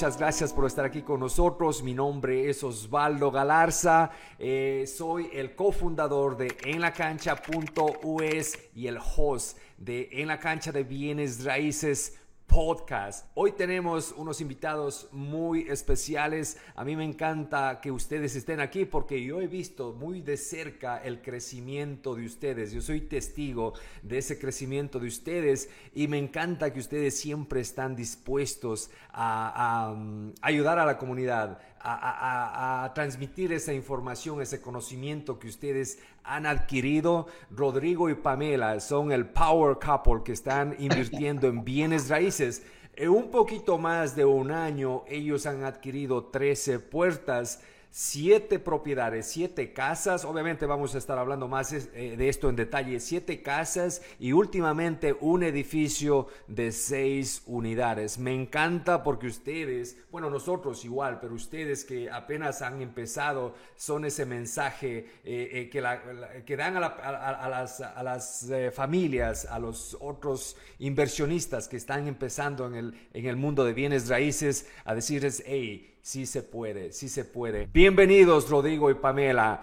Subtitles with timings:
[0.00, 1.82] Muchas gracias por estar aquí con nosotros.
[1.82, 4.10] Mi nombre es Osvaldo Galarza.
[4.38, 11.44] Eh, soy el cofundador de enlacancha.us y el host de En la Cancha de Bienes
[11.44, 12.18] Raíces
[12.50, 13.26] podcast.
[13.34, 16.58] Hoy tenemos unos invitados muy especiales.
[16.74, 20.98] A mí me encanta que ustedes estén aquí porque yo he visto muy de cerca
[20.98, 22.72] el crecimiento de ustedes.
[22.72, 27.94] Yo soy testigo de ese crecimiento de ustedes y me encanta que ustedes siempre están
[27.94, 35.98] dispuestos a, mm, ayudar a la comunidad, a, transmitir esa información, ese conocimiento que ustedes
[36.24, 37.26] han adquirido.
[37.50, 42.62] Rodrigo y Pamela son el power couple que están invirtiendo en bienes raíces.
[42.94, 49.72] En un poquito más de un año, ellos han adquirido 13 puertas siete propiedades, siete
[49.72, 50.24] casas.
[50.24, 53.00] Obviamente vamos a estar hablando más eh, de esto en detalle.
[53.00, 58.18] Siete casas y últimamente un edificio de seis unidades.
[58.18, 64.24] Me encanta porque ustedes, bueno, nosotros igual, pero ustedes que apenas han empezado son ese
[64.24, 71.76] mensaje eh, eh, que, dan a, las, a las familias, a los otros inversionistas que
[71.76, 77.08] están empezando en el mundo de bienes raíces a decirles, hey, sí se puede, sí
[77.08, 77.68] se puede.
[77.72, 79.62] Bienvenidos Rodrigo y Pamela.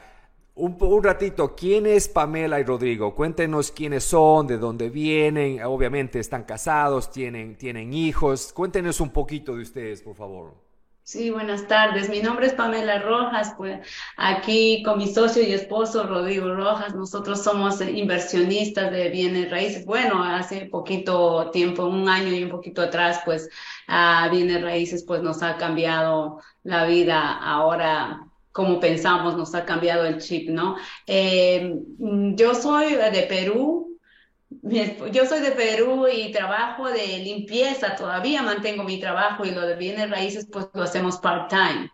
[0.56, 3.14] Un, ratito, ¿quién es Pamela y Rodrigo?
[3.14, 5.62] Cuéntenos quiénes son, de dónde vienen.
[5.64, 8.52] Obviamente están casados, tienen, tienen hijos.
[8.54, 10.67] Cuéntenos un poquito de ustedes, por favor.
[11.08, 12.10] Sí, buenas tardes.
[12.10, 13.80] Mi nombre es Pamela Rojas, pues
[14.18, 19.86] aquí con mi socio y esposo Rodrigo Rojas, nosotros somos inversionistas de bienes raíces.
[19.86, 23.50] Bueno, hace poquito tiempo, un año y un poquito atrás, pues
[23.88, 30.04] a bienes raíces pues nos ha cambiado la vida ahora como pensamos, nos ha cambiado
[30.06, 30.76] el chip, ¿no?
[31.06, 31.74] Eh,
[32.36, 33.87] yo soy de Perú,
[34.64, 39.76] yo soy de Perú y trabajo de limpieza, todavía mantengo mi trabajo y lo de
[39.76, 41.92] bienes raíces pues lo hacemos part-time.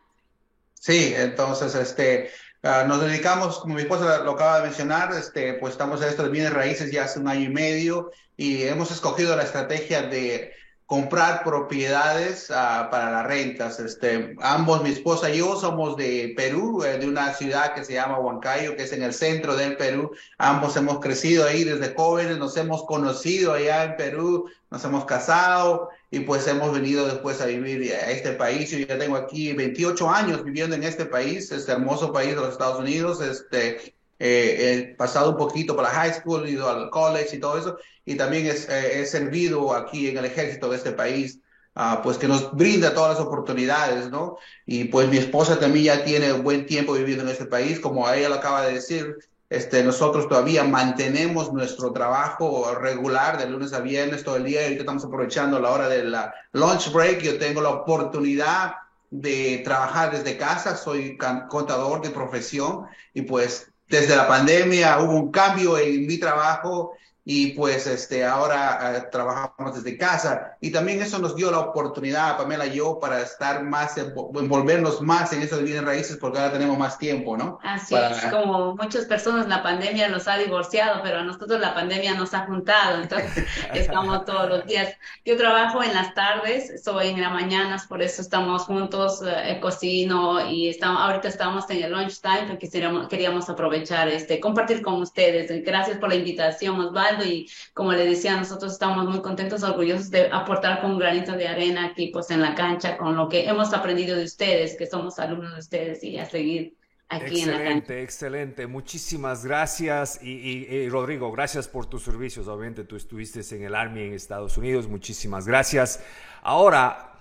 [0.73, 2.29] Sí, entonces este,
[2.63, 6.23] uh, nos dedicamos, como mi esposa lo acaba de mencionar, este, pues estamos en esto
[6.23, 10.53] de bienes raíces ya hace un año y medio y hemos escogido la estrategia de
[10.93, 13.79] comprar propiedades uh, para las rentas.
[13.79, 17.93] Este, ambos, mi esposa y yo, somos de Perú, eh, de una ciudad que se
[17.93, 20.11] llama Huancayo, que es en el centro del Perú.
[20.37, 25.89] Ambos hemos crecido ahí desde jóvenes, nos hemos conocido allá en Perú, nos hemos casado
[26.11, 28.69] y pues hemos venido después a vivir a este país.
[28.69, 32.51] Yo ya tengo aquí 28 años viviendo en este país, este hermoso país de los
[32.51, 33.19] Estados Unidos.
[33.19, 37.39] Este, eh, he pasado un poquito para la high school, he ido al college y
[37.39, 41.39] todo eso, y también eh, he servido aquí en el ejército de este país,
[41.75, 44.37] uh, pues que nos brinda todas las oportunidades, ¿no?
[44.65, 48.29] Y pues mi esposa también ya tiene buen tiempo viviendo en este país, como ella
[48.29, 49.15] lo acaba de decir,
[49.49, 54.81] este, nosotros todavía mantenemos nuestro trabajo regular de lunes a viernes todo el día, ahorita
[54.81, 58.75] estamos aprovechando la hora de la lunch break, yo tengo la oportunidad
[59.11, 61.17] de trabajar desde casa, soy
[61.49, 66.93] contador de profesión y pues desde la pandemia hubo un cambio en mi trabajo
[67.25, 70.57] y pues este, ahora eh, trabajamos desde casa.
[70.59, 75.31] Y también eso nos dio la oportunidad, Pamela y yo, para estar más, envolvernos más
[75.31, 77.59] en de bienes raíces, porque ahora tenemos más tiempo, ¿no?
[77.63, 82.15] Así es, como muchas personas la pandemia los ha divorciado, pero a nosotros la pandemia
[82.15, 84.93] nos ha juntado, entonces estamos todos los días.
[85.25, 90.49] Yo trabajo en las tardes, soy en las mañanas, por eso estamos juntos, eh, cocino
[90.49, 94.95] y estamos, ahorita estamos en el lunch time, porque queríamos, queríamos aprovechar, este, compartir con
[94.95, 95.63] ustedes.
[95.63, 100.29] Gracias por la invitación, Osvaldo y como le decía, nosotros estamos muy contentos, orgullosos de
[100.31, 103.73] aportar con un granito de arena aquí pues en la cancha con lo que hemos
[103.73, 106.75] aprendido de ustedes, que somos alumnos de ustedes y a seguir
[107.09, 107.99] aquí excelente, en la cancha.
[107.99, 113.75] Excelente, muchísimas gracias y, y, Rodrigo, gracias por tus servicios, obviamente tú estuviste en el
[113.75, 116.03] Army en Estados Unidos, muchísimas gracias.
[116.41, 117.12] Ahora,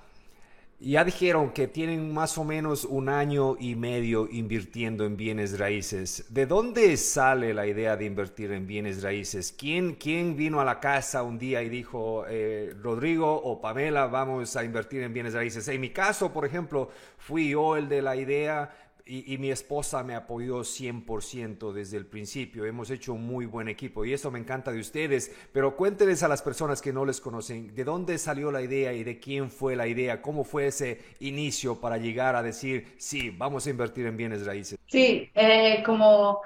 [0.83, 6.27] ya dijeron que tienen más o menos un año y medio invirtiendo en bienes raíces.
[6.29, 9.55] ¿De dónde sale la idea de invertir en bienes raíces?
[9.57, 14.57] ¿Quién, quién vino a la casa un día y dijo, eh, Rodrigo o Pamela, vamos
[14.57, 15.69] a invertir en bienes raíces?
[15.69, 18.75] En mi caso, por ejemplo, fui yo el de la idea.
[19.05, 22.65] Y, mi esposa me apoyó 100% desde el principio.
[22.65, 25.33] Hemos hecho un muy buen equipo y eso me encanta de ustedes.
[25.53, 29.05] Pero cuéntenles a las personas que no les conocen, ¿de dónde salió la idea y
[29.05, 30.23] de quién fue la idea?
[30.23, 34.79] ¿Cómo fue ese inicio para llegar a decir, sí, vamos a invertir en bienes raíces?
[34.87, 36.43] Sí, eh, como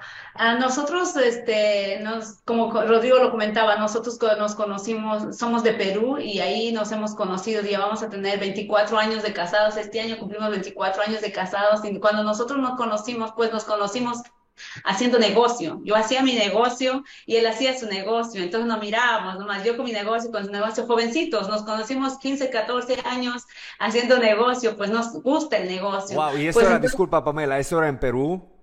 [0.59, 6.71] nosotros, este, nos, como Rodrigo lo comentaba, nosotros nos conocimos, somos de Perú y ahí
[6.71, 11.03] nos hemos conocido, ya vamos a tener 24 años de casados, este año cumplimos 24
[11.03, 14.21] años de casados y cuando nosotros nosotros nos conocimos, pues nos conocimos
[14.83, 15.81] haciendo negocio.
[15.83, 18.41] Yo hacía mi negocio y él hacía su negocio.
[18.41, 21.47] Entonces nos mirábamos, nomás yo con mi negocio, con su negocio, jovencitos.
[21.47, 23.45] Nos conocimos 15, 14 años
[23.79, 26.15] haciendo negocio, pues nos gusta el negocio.
[26.15, 28.56] Wow, y eso pues era, disculpa Pamela, ¿eso era en Perú?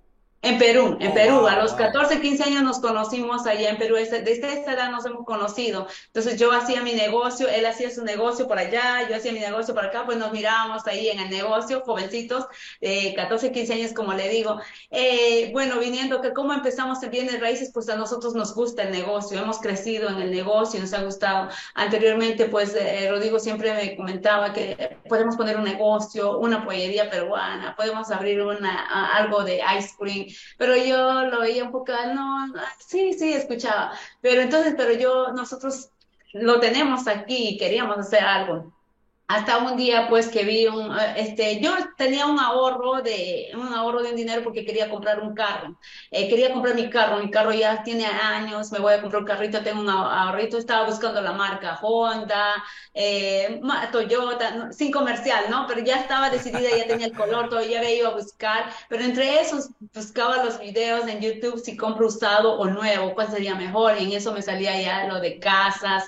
[0.44, 1.46] En Perú, en oh, Perú.
[1.46, 3.94] A los 14, 15 años nos conocimos allá en Perú.
[3.96, 5.86] Desde esta edad nos hemos conocido.
[6.08, 9.72] Entonces yo hacía mi negocio, él hacía su negocio por allá, yo hacía mi negocio
[9.72, 12.44] por acá, pues nos mirábamos ahí en el negocio, jovencitos,
[12.82, 14.60] de 14, 15 años, como le digo.
[14.90, 18.92] Eh, bueno, viniendo que cómo empezamos en bienes raíces, pues a nosotros nos gusta el
[18.92, 21.48] negocio, hemos crecido en el negocio, nos ha gustado.
[21.74, 27.74] Anteriormente, pues eh, Rodrigo siempre me comentaba que podemos poner un negocio, una pollería peruana,
[27.76, 33.12] podemos abrir una, algo de ice cream pero yo lo veía un poco, no, sí,
[33.14, 35.90] sí, escuchaba, pero entonces, pero yo, nosotros
[36.32, 38.72] lo tenemos aquí y queríamos hacer algo
[39.26, 43.72] hasta un día pues que vi un eh, este yo tenía un ahorro de un
[43.72, 45.78] ahorro de dinero porque quería comprar un carro.
[46.10, 49.28] Eh, quería comprar mi carro mi carro ya tiene años me voy a comprar un
[49.28, 52.62] carrito tengo un ahorrito estaba buscando la marca Honda
[52.92, 53.60] eh,
[53.92, 58.08] Toyota sin comercial no pero ya estaba decidida ya tenía el color todavía había ido
[58.08, 58.70] a buscar.
[58.88, 63.54] Pero entre esos buscaba los videos en YouTube si compro usado o nuevo cuál sería
[63.54, 66.04] mejor y en eso me salía ya lo de casas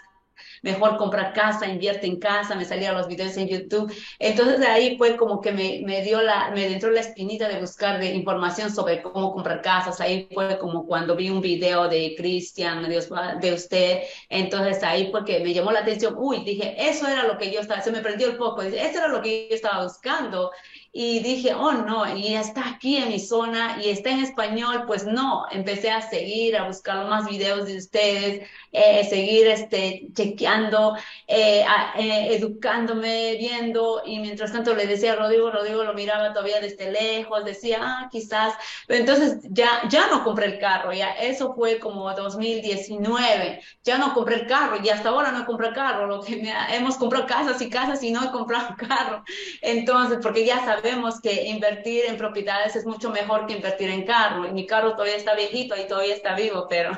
[0.66, 3.92] mejor comprar casa, invierte en casa, me salían los videos en YouTube.
[4.18, 8.00] Entonces ahí fue como que me, me dio la, me entró la espinita de buscar
[8.00, 10.00] de información sobre cómo comprar casas.
[10.00, 13.00] Ahí fue como cuando vi un video de Cristian, de,
[13.40, 14.02] de usted.
[14.28, 16.14] Entonces ahí fue que me llamó la atención.
[16.18, 18.62] Uy, dije, eso era lo que yo estaba, se me prendió el foco.
[18.62, 20.50] Eso era lo que yo estaba buscando
[20.98, 25.04] y dije, oh no, y está aquí en mi zona y está en español, pues
[25.04, 30.96] no, empecé a seguir, a buscar más videos de ustedes, eh, seguir este, chequeando,
[31.26, 31.66] eh,
[31.98, 36.90] eh, educándome, viendo, y mientras tanto le decía a Rodrigo, Rodrigo lo miraba todavía desde
[36.90, 38.54] lejos, decía, ah, quizás,
[38.86, 44.14] pero entonces ya, ya no compré el carro, ya eso fue como 2019, ya no
[44.14, 47.68] compré el carro y hasta ahora no compré carro, lo que hemos comprado casas y
[47.68, 49.22] casas y no he comprado carro,
[49.60, 54.04] entonces, porque ya sabes, sabemos que invertir en propiedades es mucho mejor que invertir en
[54.04, 54.46] carro.
[54.46, 56.92] Y mi carro todavía está viejito y todavía está vivo, pero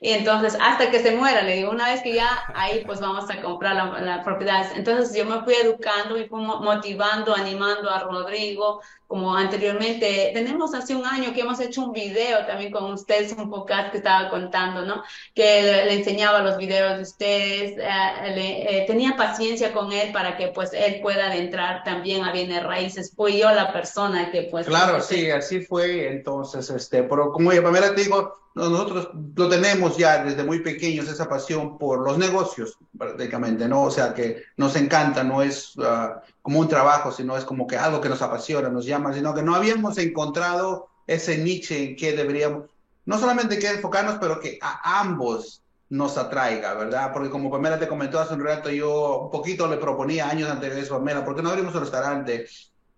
[0.00, 3.28] y entonces hasta que se muera, le digo, una vez que ya ahí pues vamos
[3.30, 4.68] a comprar las la propiedades.
[4.76, 8.80] Entonces yo me fui educando y fui motivando, animando a Rodrigo,
[9.12, 13.50] como anteriormente, tenemos hace un año que hemos hecho un video también con ustedes, un
[13.50, 15.02] podcast que estaba contando, ¿no?
[15.34, 20.38] Que le, enseñaba los videos de ustedes, eh, le, eh, tenía paciencia con él para
[20.38, 23.12] que pues él pueda entrar también a bienes raíces.
[23.22, 24.66] Fui yo la persona que pues...
[24.66, 26.08] Claro, sí, así fue.
[26.08, 31.08] Entonces, este, pero como yo primero te digo, nosotros lo tenemos ya desde muy pequeños,
[31.08, 33.84] esa pasión por los negocios, prácticamente, ¿no?
[33.84, 37.76] O sea, que nos encanta, no es ah, como un trabajo, sino es como que
[37.76, 42.16] algo que nos apasiona, nos llama, sino que no habíamos encontrado ese niche en que
[42.16, 42.70] deberíamos,
[43.04, 47.12] no solamente que enfocarnos, pero que a ambos nos atraiga, ¿verdad?
[47.12, 50.96] Porque como Pamela te comentó hace un rato, yo un poquito le proponía años eso,
[50.96, 52.46] Pamela, ¿por qué no abrimos un restaurante?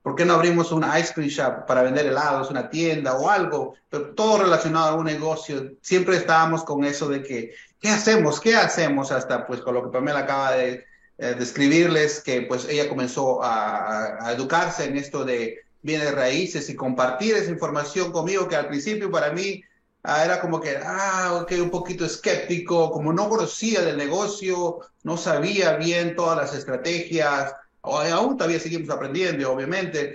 [0.04, 3.74] ¿Por qué no abrimos una ice cream shop para vender helados, una tienda o algo?
[3.88, 5.78] Pero todo relacionado a un negocio.
[5.80, 8.38] Siempre estábamos con eso de que, ¿qué hacemos?
[8.38, 9.10] ¿Qué hacemos?
[9.10, 10.84] Hasta pues con lo que Pamela acaba de
[11.16, 17.36] eh, describirles, que pues ella comenzó a, educarse en esto de bienes raíces y compartir
[17.36, 19.62] esa información conmigo que al principio para mí
[20.02, 25.16] ah, era como que, ah, ok, un poquito escéptico, como no conocía del negocio, no
[25.16, 30.14] sabía bien todas las estrategias aún todavía seguimos aprendiendo, obviamente,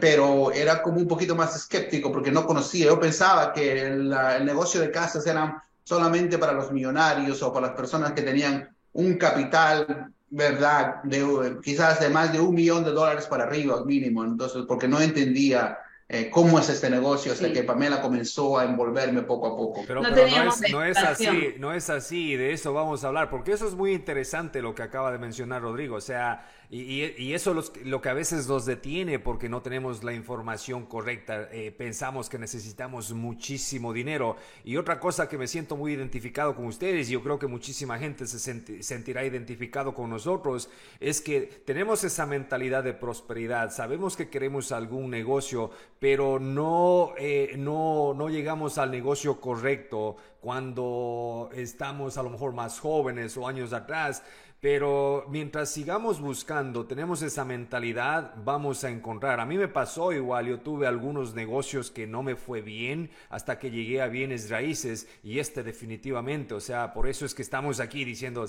[0.00, 2.86] pero era como un poquito más escéptico porque no conocía.
[2.86, 4.10] Yo pensaba que el,
[4.44, 9.14] negocio de casas era solamente para los millonarios o para las personas que tenían un
[9.14, 11.02] capital, ¿verdad?
[11.04, 14.24] De, quizás de más de un millón de dólares para arriba, mínimo.
[14.24, 19.22] Entonces, porque no entendía eh, cómo es este negocio hasta que Pamela comenzó a envolverme
[19.22, 19.82] poco a poco.
[19.88, 23.50] Pero, no, es, no, es, así, no es así, de eso vamos a hablar, porque
[23.50, 25.96] eso es muy interesante lo que acaba de mencionar Rodrigo.
[25.96, 30.12] O sea, y, eso es lo que a veces nos detiene porque no tenemos la
[30.12, 31.48] información correcta.
[31.52, 34.36] Eh, pensamos que necesitamos muchísimo dinero.
[34.64, 37.98] Y otra cosa que me siento muy identificado con ustedes, y yo creo que muchísima
[37.98, 38.38] gente se
[38.82, 40.68] sentirá identificado con nosotros,
[40.98, 43.70] es que tenemos esa mentalidad de prosperidad.
[43.70, 45.70] Sabemos que queremos algún negocio,
[46.00, 52.78] pero no, eh, no, no llegamos al negocio correcto cuando estamos a lo mejor más
[52.78, 54.22] jóvenes o años atrás.
[54.60, 59.38] Pero mientras sigamos buscando, tenemos esa mentalidad, vamos a encontrar.
[59.38, 63.58] A mí me pasó igual, yo tuve algunos negocios que no me fue bien hasta
[63.58, 67.80] que llegué a bienes raíces y este definitivamente, o sea, por eso es que estamos
[67.80, 68.46] aquí diciendo,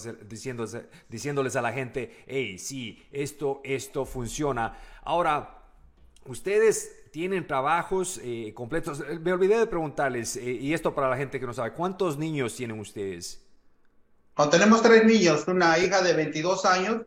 [1.10, 4.78] diciéndoles a la gente, hey, sí, esto, esto funciona.
[5.04, 5.66] Ahora,
[6.26, 9.04] ustedes tienen trabajos eh, completos.
[9.22, 12.56] Me olvidé de preguntarles, eh, y esto para la gente que no sabe, ¿cuántos niños
[12.56, 13.47] tienen ustedes?
[14.46, 17.02] Tenemos tres niños, una hija de 22 años,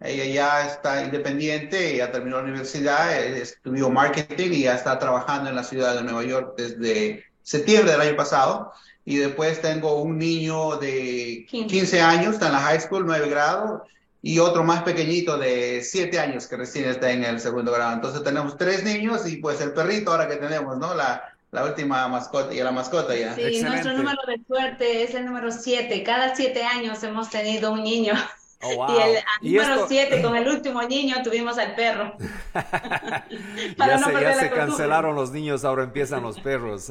[0.00, 5.48] ella ya está independiente, ya terminó la universidad, eh, estudió marketing y ya está trabajando
[5.48, 8.72] en la ciudad de Nueva York desde septiembre del año pasado.
[9.06, 13.82] Y después tengo un niño de 15 años, está en la high school, 9 grados,
[14.22, 17.94] y otro más pequeñito de 7 años que recién está en el segundo grado.
[17.94, 20.94] Entonces tenemos tres niños y pues el perrito ahora que tenemos, ¿no?
[20.94, 23.32] La, la última mascota y la mascota ya.
[23.36, 26.02] Sí, nuestro número de suerte es el número 7.
[26.02, 28.14] Cada 7 años hemos tenido un niño.
[28.60, 28.86] Oh,
[29.40, 32.16] y el número 7, con el último niño, tuvimos al perro.
[32.54, 36.90] ya se, ya se cancelaron los niños, ahora empiezan los perros.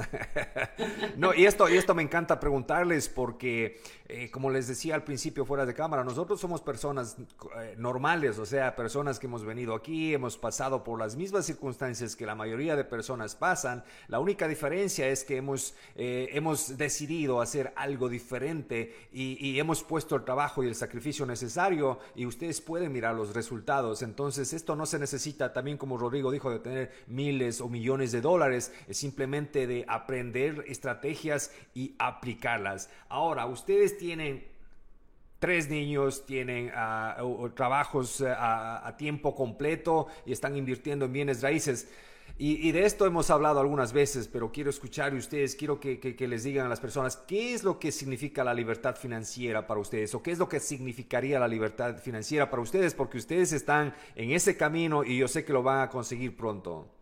[1.17, 3.81] no, y esto, y esto me encanta preguntarles porque
[4.15, 7.17] eh, como les decía al principio fuera de cámara, nosotros somos personas
[7.57, 12.15] eh, normales, o sea, personas que hemos venido aquí, hemos pasado por las mismas circunstancias
[12.15, 13.83] que la mayoría de personas pasan.
[14.07, 19.81] La única diferencia es que hemos, eh, hemos decidido hacer algo diferente y, y hemos
[19.83, 24.03] puesto el trabajo y el sacrificio necesario y ustedes pueden mirar los resultados.
[24.03, 28.21] Entonces, esto no se necesita también, como Rodrigo dijo, de tener miles o millones de
[28.21, 32.91] dólares, es simplemente de aprender estrategias y aplicarlas.
[33.09, 34.43] Ahora, ustedes tienen
[35.39, 37.15] tres niños, tienen ah,
[37.55, 41.87] trabajos ah, a tiempo completo y están invirtiendo en bienes raíces.
[42.37, 46.27] Y, de esto hemos hablado algunas veces, pero quiero escuchar y ustedes, quiero que, que,
[46.27, 50.13] les digan a las personas qué es lo que significa la libertad financiera para ustedes
[50.15, 54.31] o qué es lo que significaría la libertad financiera para ustedes, porque ustedes están en
[54.31, 56.92] ese camino y yo sé que lo van a conseguir pronto.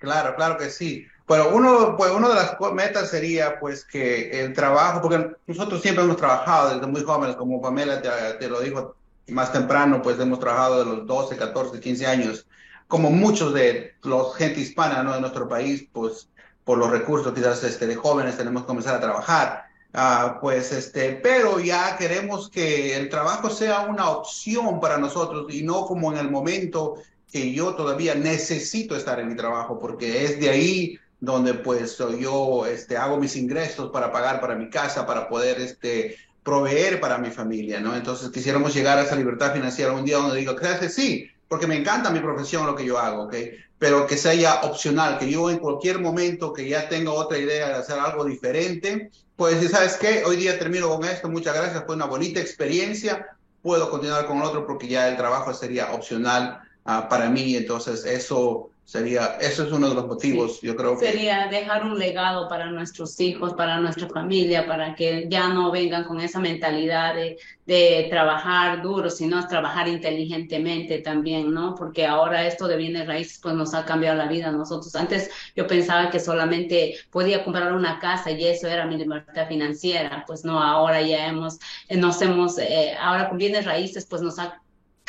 [0.00, 1.06] Claro, claro que sí.
[1.28, 6.02] Bueno, uno, pues una de las metas sería pues que el trabajo, porque nosotros siempre
[6.02, 8.96] hemos trabajado desde muy jóvenes, como Pamela te, lo dijo
[9.28, 12.46] más temprano, pues hemos trabajado de los 12, 14, 15 años,
[12.88, 15.12] como muchos de los gente hispana ¿no?
[15.12, 16.28] de nuestro país, pues
[16.64, 19.66] por los recursos quizás este, de jóvenes tenemos que comenzar a trabajar.
[19.92, 25.62] Ah, pues este, pero ya queremos que el trabajo sea una opción para nosotros y
[25.62, 26.96] no como en el momento
[27.30, 32.66] que yo todavía necesito estar en mi trabajo, porque es de ahí donde pues yo
[32.66, 37.30] este, hago mis ingresos para pagar para mi casa, para poder este, proveer para mi
[37.30, 37.94] familia, ¿no?
[37.94, 41.76] Entonces quisiéramos llegar a esa libertad financiera un día donde digo, ¿qué Sí, porque me
[41.76, 43.34] encanta mi profesión, lo que yo hago, ¿ok?
[43.78, 47.74] Pero que sea opcional, que yo en cualquier momento que ya tenga otra idea de
[47.74, 50.22] hacer algo diferente, pues, ¿sabes qué?
[50.24, 53.26] Hoy día termino con esto, muchas gracias, fue una bonita experiencia,
[53.62, 58.70] puedo continuar con otro porque ya el trabajo sería opcional uh, para mí, entonces eso
[58.90, 60.98] Sería, eso es uno de los motivos, yo creo.
[60.98, 66.02] Sería dejar un legado para nuestros hijos, para nuestra familia, para que ya no vengan
[66.02, 71.76] con esa mentalidad de, de trabajar duro, sino trabajar inteligentemente también, ¿no?
[71.76, 74.92] Porque ahora esto de bienes raíces pues nos ha cambiado la vida a nosotros.
[74.96, 80.24] Antes yo pensaba que solamente podía comprar una casa y eso era mi libertad financiera,
[80.26, 81.60] pues no, ahora ya hemos,
[81.90, 84.60] nos hemos, eh, ahora con bienes raíces pues nos ha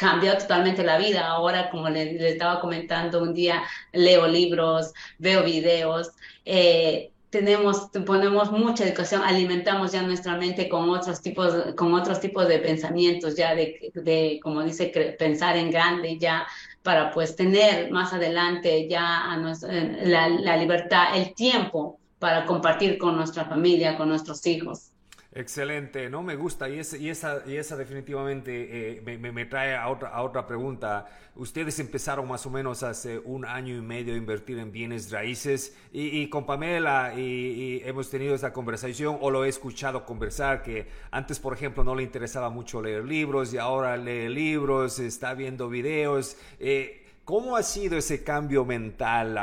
[0.02, 1.28] cambió totalmente la vida.
[1.28, 3.62] Ahora, como le, estaba comentando, un día
[3.94, 6.10] leo libros, veo videos,
[6.44, 12.48] eh, tenemos, ponemos mucha educación, alimentamos ya nuestra mente con otros tipos, con otros tipos
[12.48, 14.88] de pensamientos, ya de, de como dice,
[15.20, 16.48] pensar en grande, ya
[16.82, 23.16] para pues tener más adelante ya a la, la libertad, el tiempo para compartir con
[23.16, 24.91] nuestra familia, con nuestros hijos.
[25.34, 30.22] Excelente, no me gusta y, y, esa, y esa definitivamente eh, me, trae a otra,
[30.22, 31.08] otra pregunta.
[31.38, 35.74] Ustedes empezaron más o menos hace un año y medio a invertir en bienes raíces
[35.94, 41.40] y, con Pamela y, hemos tenido esa conversación o lo he escuchado conversar que antes,
[41.40, 46.36] por ejemplo, no le interesaba mucho leer libros y ahora lee libros, está viendo videos.
[46.60, 47.01] Eh,
[47.32, 49.40] ¿Cómo ha sido ese cambio mental?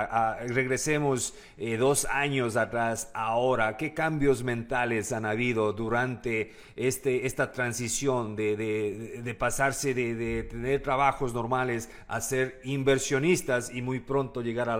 [0.49, 3.79] regresemos eh, dos años atrás, ahora.
[3.79, 11.89] ¿Qué cambios mentales han habido durante este, esta transición de, pasarse de, tener trabajos normales
[12.09, 14.77] a ser inversionistas y muy pronto llegar a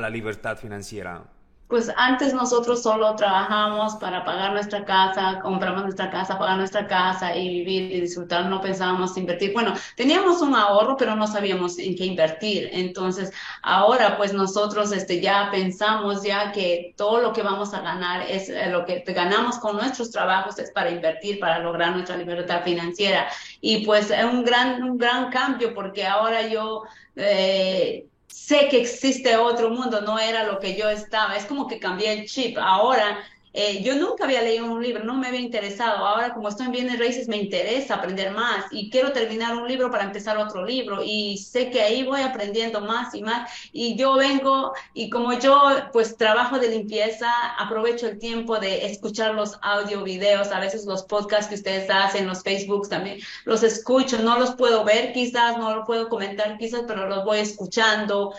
[0.00, 1.24] la, libertad financiera?
[1.72, 7.34] Pues antes nosotros solo trabajamos para pagar nuestra casa, compramos nuestra casa, pagar nuestra casa
[7.34, 9.54] y vivir y disfrutar, no pensábamos invertir.
[9.54, 12.68] Bueno, teníamos un ahorro, pero no sabíamos en qué invertir.
[12.72, 18.26] Entonces, ahora pues nosotros este, ya pensamos ya que todo lo que vamos a ganar
[18.28, 22.64] es eh, lo que ganamos con nuestros trabajos es para invertir, para lograr nuestra libertad
[22.64, 23.28] financiera.
[23.62, 26.82] Y pues es un gran, un gran cambio porque ahora yo...
[27.16, 31.78] Eh, sé que existe otro mundo, no era lo que yo estaba, es como que
[31.78, 32.58] cambié el chip.
[32.58, 33.22] Ahora
[33.54, 36.06] eh, yo nunca había leído un libro, no me había interesado.
[36.06, 39.90] Ahora, como estoy en bienes raíces, me interesa aprender más y quiero terminar un libro
[39.90, 41.02] para empezar otro libro.
[41.04, 43.50] Y sé que ahí voy aprendiendo más y más.
[43.72, 45.60] Y yo vengo y como yo,
[45.92, 51.02] pues trabajo de limpieza, aprovecho el tiempo de escuchar los audio, videos, a veces los
[51.04, 54.18] podcasts que ustedes hacen, los Facebooks también, los escucho.
[54.18, 58.32] No los puedo ver quizás, no los puedo comentar quizás, pero los voy escuchando.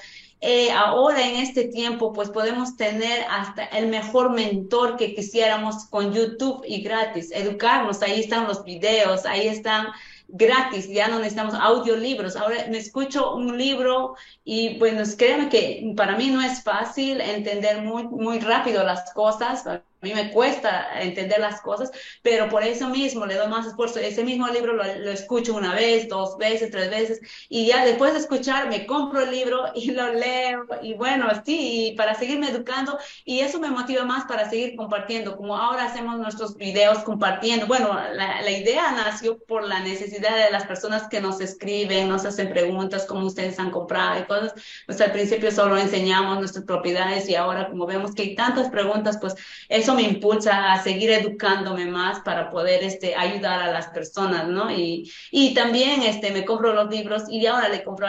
[0.46, 6.12] Eh, ahora en este tiempo pues podemos tener hasta el mejor mentor que quisiéramos con
[6.12, 9.88] YouTube y gratis, educarnos, ahí están los videos, ahí están
[10.28, 12.36] gratis, ya no necesitamos audiolibros.
[12.36, 17.82] Ahora me escucho un libro y bueno, créeme que para mí no es fácil entender
[17.82, 19.64] muy, muy rápido las cosas,
[20.04, 21.90] a mí me cuesta entender las cosas,
[22.22, 24.00] pero por eso mismo le doy más esfuerzo.
[24.00, 28.20] Ese mismo libro lo, escucho una vez, dos veces, tres veces, y ya después de
[28.20, 33.40] escuchar me compro el libro y lo leo, y bueno, sí, para seguirme educando, y
[33.40, 37.66] eso me motiva más para seguir compartiendo, como ahora hacemos nuestros videos compartiendo.
[37.68, 42.26] Bueno, la, la idea nació por la necesidad de las personas que nos escriben, nos
[42.26, 44.54] hacen preguntas, cómo ustedes han comprado y cosas.
[44.86, 49.18] Pues al principio solo enseñamos nuestras propiedades y ahora como vemos que hay tantas preguntas,
[49.22, 49.36] pues
[49.70, 54.72] eso me impulsa a seguir educándome más para poder este, ayudar a las personas, ¿no?
[54.72, 58.08] Y, y también este, me compro los libros y ahora le compro,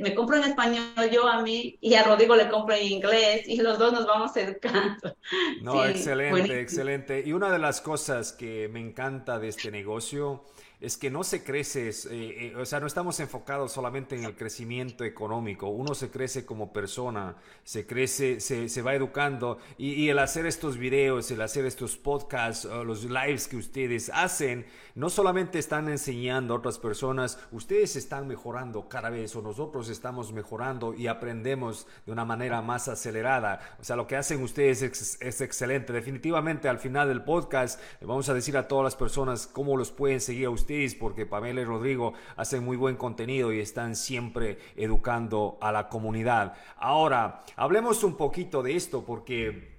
[0.00, 3.56] me compro en español yo a mí y a Rodrigo le compro en inglés y
[3.56, 5.16] los dos nos vamos educando.
[5.62, 7.22] No, excelente, excelente.
[7.24, 10.44] Y una de las cosas que me encanta de este negocio
[10.80, 14.36] es que no se crece, eh, eh, o sea, no estamos enfocados solamente en el
[14.36, 20.10] crecimiento económico, uno se crece como persona, se crece, se, se va educando y, y,
[20.10, 25.58] el hacer estos videos, el hacer estos podcasts, los lives que ustedes hacen, no solamente
[25.58, 31.06] están enseñando a otras personas, ustedes están mejorando cada vez o nosotros estamos mejorando y
[31.06, 33.76] aprendemos de una manera más acelerada.
[33.80, 35.92] O sea, lo que hacen ustedes es, excelente.
[35.92, 40.20] Definitivamente al final del podcast vamos a decir a todas las personas cómo los pueden
[40.20, 45.58] seguir a ustedes porque Pamela y Rodrigo hacen muy buen contenido y están siempre educando
[45.60, 46.54] a la comunidad.
[46.76, 49.73] Ahora, hablemos un poquito de esto porque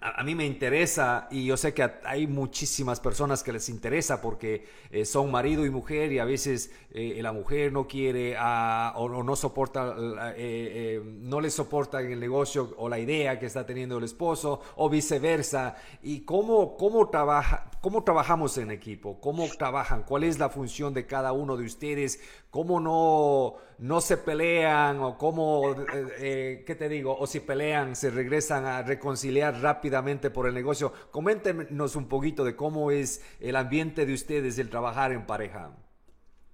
[0.00, 4.66] a, mí me interesa y yo sé que hay muchísimas personas que les interesa porque
[4.90, 9.36] eh, son marido y mujer y a veces eh, la mujer no quiere o, no
[9.36, 9.94] soporta,
[10.36, 14.88] eh, no le soporta el negocio o la idea que está teniendo el esposo o
[14.88, 15.76] viceversa.
[16.02, 19.20] ¿Y cómo, cómo, trabaja, cómo trabajamos en equipo?
[19.20, 20.02] ¿Cómo trabajan?
[20.02, 22.20] ¿Cuál es la función de cada uno de ustedes?
[22.50, 27.16] ¿Cómo no, no se pelean o cómo, qué te digo?
[27.18, 30.94] O si pelean, se regresan a reconciliar rápido rápidamente por el negocio.
[31.10, 35.72] Coméntenos un poquito de cómo es el ambiente de ustedes el trabajar en pareja.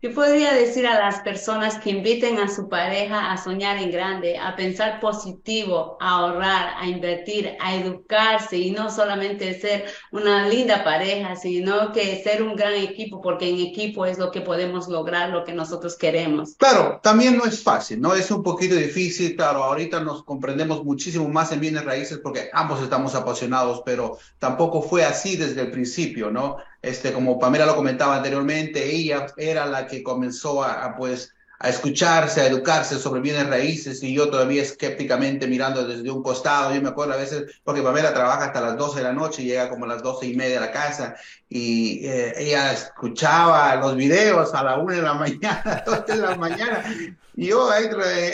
[0.02, 4.38] Yo podría decir a las personas que inviten a su pareja a soñar en grande,
[4.38, 10.82] a pensar positivo, a ahorrar, a invertir, a educarse y no solamente ser una linda
[10.84, 15.28] pareja, sino que ser un gran equipo, porque en equipo es lo que podemos lograr,
[15.28, 16.54] lo que nosotros queremos.
[16.56, 18.14] Claro, también no es fácil, ¿no?
[18.14, 22.82] Es un poquito difícil, claro, ahorita nos comprendemos muchísimo más en bienes raíces porque ambos
[22.82, 26.56] estamos apasionados, pero tampoco fue así desde el principio, ¿no?
[26.82, 32.40] Este, como Pamela lo comentaba anteriormente, ella era la que comenzó a, pues, a escucharse,
[32.40, 36.74] a educarse sobre bienes raíces y yo todavía escépticamente mirando desde un costado.
[36.74, 39.46] Yo me acuerdo a veces, porque Pamela trabaja hasta las 12 de la noche y
[39.46, 41.16] llega como a las 12 y media a la casa
[41.50, 46.16] y eh, ella escuchaba los videos a la 1 de la mañana, a 2 de
[46.16, 46.82] la mañana.
[47.36, 47.88] Y yo ahí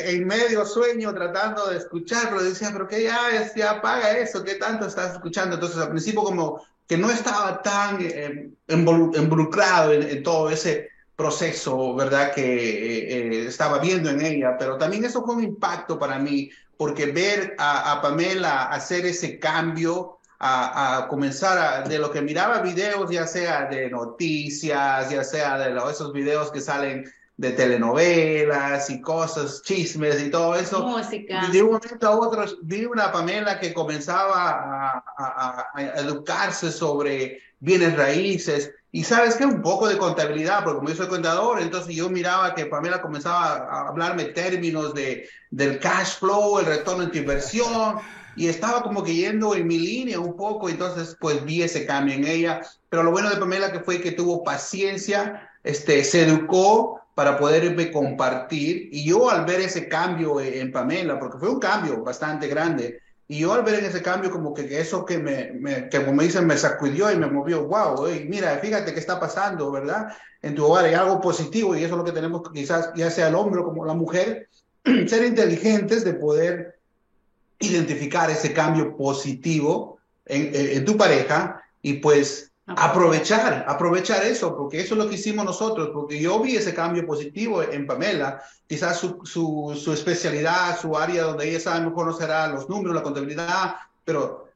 [0.04, 3.18] en medio sueño tratando de escucharlo, decía, pero que ya,
[3.56, 5.56] ya apaga eso, ¿qué tanto estás escuchando?
[5.56, 12.32] Entonces al principio como que no estaba tan eh, involucrado en, todo ese proceso, ¿verdad?
[12.32, 16.50] Que eh, eh, estaba viendo en ella, pero también eso fue un impacto para mí,
[16.76, 23.26] porque ver a, Pamela hacer ese cambio, a, comenzar de lo que miraba videos, ya
[23.26, 30.22] sea de noticias, ya sea de esos videos que salen de telenovelas y cosas, chismes
[30.22, 30.82] y todo eso.
[30.86, 31.48] Música.
[31.52, 38.72] De un momento a otro vi una Pamela que comenzaba a, educarse sobre bienes raíces
[38.90, 42.54] y sabes que un poco de contabilidad, porque como yo soy contador, entonces yo miraba
[42.54, 47.98] que Pamela comenzaba a hablarme términos de, del cash flow, el retorno en tu inversión.
[48.36, 52.14] y estaba como que yendo en mi línea un poco, entonces pues vi ese cambio
[52.14, 52.62] en ella.
[52.88, 57.90] Pero lo bueno de Pamela que fue que tuvo paciencia, este, se educó para poderme
[57.90, 63.00] compartir y yo al ver ese cambio en Pamela, porque fue un cambio bastante grande,
[63.26, 66.58] y yo al ver ese cambio, como que, eso que me, que como dicen, me
[66.58, 70.08] sacudió y me movió, wow, mira, fíjate qué está pasando, ¿verdad?
[70.42, 73.28] En tu hogar hay algo positivo y eso es lo que tenemos quizás, ya sea
[73.28, 74.50] el hombre como la mujer,
[74.84, 76.78] ser inteligentes de poder
[77.60, 84.98] identificar ese cambio positivo en tu pareja y pues Aprovechar, aprovechar eso, porque eso es
[84.98, 89.92] lo que hicimos nosotros, porque yo vi ese cambio positivo en Pamela, quizás su, su,
[89.92, 94.48] especialidad, su área donde ella sabe mejor no será los números, la contabilidad, pero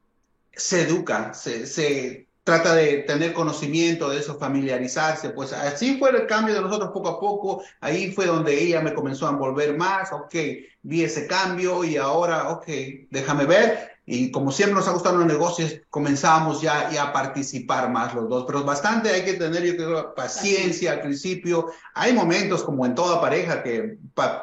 [0.51, 6.27] se educa, se, se trata de tener conocimiento de eso, familiarizarse, pues así fue el
[6.27, 10.11] cambio de nosotros poco a poco, ahí fue donde ella me comenzó a envolver más,
[10.11, 10.35] ok,
[10.81, 12.67] vi ese cambio y ahora, ok,
[13.09, 17.89] déjame ver, y como siempre nos ha gustado los negocios, comenzamos ya, ya a participar
[17.89, 21.67] más los dos, pero bastante hay que tener, yo creo, paciencia al principio.
[21.93, 23.95] Hay momentos, como en toda pareja, que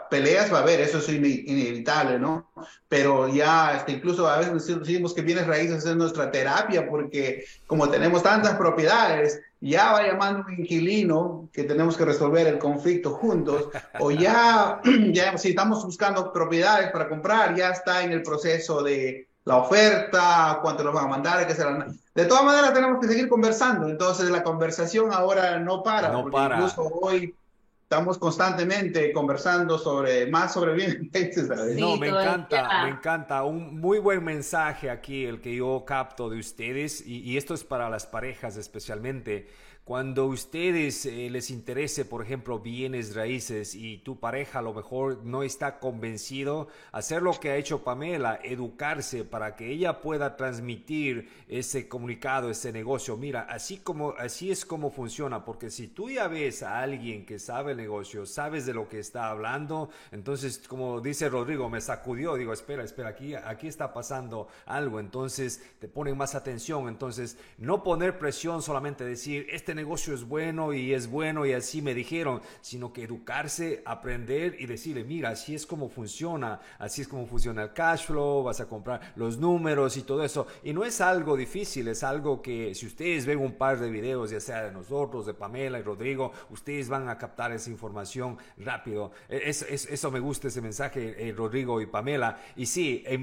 [0.09, 2.50] peleas va a haber, eso es inevitable, ¿no?
[2.88, 7.90] Pero ya, este, incluso a veces decimos que bienes raíces es nuestra terapia, porque como
[7.90, 13.68] tenemos tantas propiedades, ya va llamando un inquilino que tenemos que resolver el conflicto juntos,
[14.00, 14.81] o ya,
[15.12, 20.58] ya si estamos buscando propiedades para comprar, ya está en el proceso de la oferta,
[20.61, 21.87] cuánto nos van a mandar, qué será.
[22.14, 26.56] De todas maneras tenemos que seguir conversando, entonces la conversación ahora no para, no para.
[26.56, 27.34] incluso hoy
[27.82, 31.11] estamos constantemente conversando sobre más sobre bien.
[31.78, 33.42] no, me encanta, me encanta.
[33.44, 37.64] Un muy buen mensaje aquí el que yo capto de ustedes y, y esto es
[37.64, 39.48] para las parejas especialmente
[39.88, 45.24] cuando ustedes eh, les interese, por ejemplo, bienes raíces y tu pareja a lo mejor
[45.24, 51.31] no está convencido, hacer lo que ha hecho Pamela, educarse para que ella pueda transmitir
[51.48, 53.16] ese comunicado, ese negocio.
[53.16, 57.38] Mira, así como así es como funciona, porque si tú ya ves a alguien que
[57.38, 62.35] sabe el negocio, sabes de lo que está hablando, entonces como dice Rodrigo, me sacudió,
[62.35, 67.83] digo, espera, espera, aquí aquí está pasando algo, entonces te ponen más atención, entonces no
[67.83, 72.42] poner presión solamente decir, este negocio es bueno y es bueno y así me dijeron,
[72.60, 77.62] sino que educarse, aprender y decirle, mira, así es como funciona, así es como funciona
[77.62, 80.46] el cash flow, vas a comprar los números y todo eso.
[80.62, 84.30] Y no es algo difícil, es algo que si ustedes ven un par de videos,
[84.30, 89.12] ya sea de nosotros, de Pamela y Rodrigo, ustedes van a captar esa información rápido.
[89.28, 92.38] E, es, eso me gusta, ese mensaje, eh, Rodrigo y Pamela.
[92.56, 93.22] Y sí, en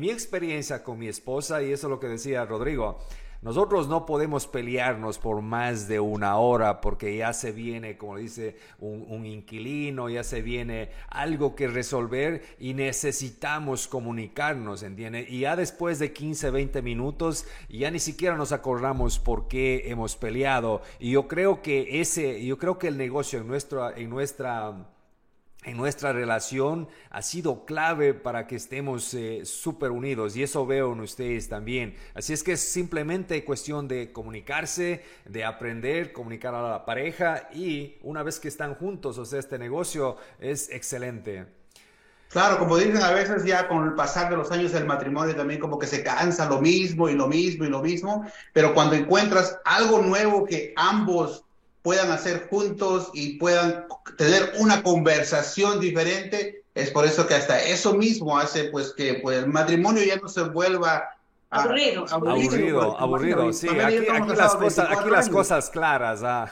[0.00, 2.98] mi experiencia con mi esposa, y eso es lo que decía Rodrigo,
[3.40, 8.56] nosotros no podemos pelearnos por más de una hora porque ya se viene, como dice
[8.80, 15.24] un, inquilino, ya se viene algo que resolver y necesitamos comunicarnos, ¿entiende?
[15.28, 20.16] Y ya después de 15, 20 minutos, ya ni siquiera nos acordamos por qué hemos
[20.16, 20.82] peleado.
[20.98, 24.74] Y yo creo que ese, yo creo que el negocio en nuestra, en nuestra
[25.64, 30.92] en nuestra relación ha sido clave para que estemos eh, súper unidos y eso veo
[30.92, 31.96] en ustedes también.
[32.14, 37.96] Así es que es simplemente cuestión de comunicarse, de aprender, comunicar a la pareja y
[38.02, 41.46] una vez que están juntos, o sea, este negocio es excelente.
[42.30, 45.58] Claro, como dicen a veces ya con el pasar de los años del matrimonio también
[45.58, 49.58] como que se cansa lo mismo y lo mismo y lo mismo, pero cuando encuentras
[49.64, 51.47] algo nuevo que ambos
[51.88, 53.86] puedan hacer juntos y puedan
[54.18, 56.62] tener una conversación diferente.
[56.74, 60.28] Es por eso que hasta eso mismo hace pues que pues, el matrimonio ya no
[60.28, 61.08] se vuelva
[61.50, 62.04] Aburrido.
[62.10, 63.68] Aburrido, aburrido, sí.
[63.68, 64.04] Aquí,
[64.36, 66.22] las, cosas, aquí las cosas claras.
[66.22, 66.44] Ah.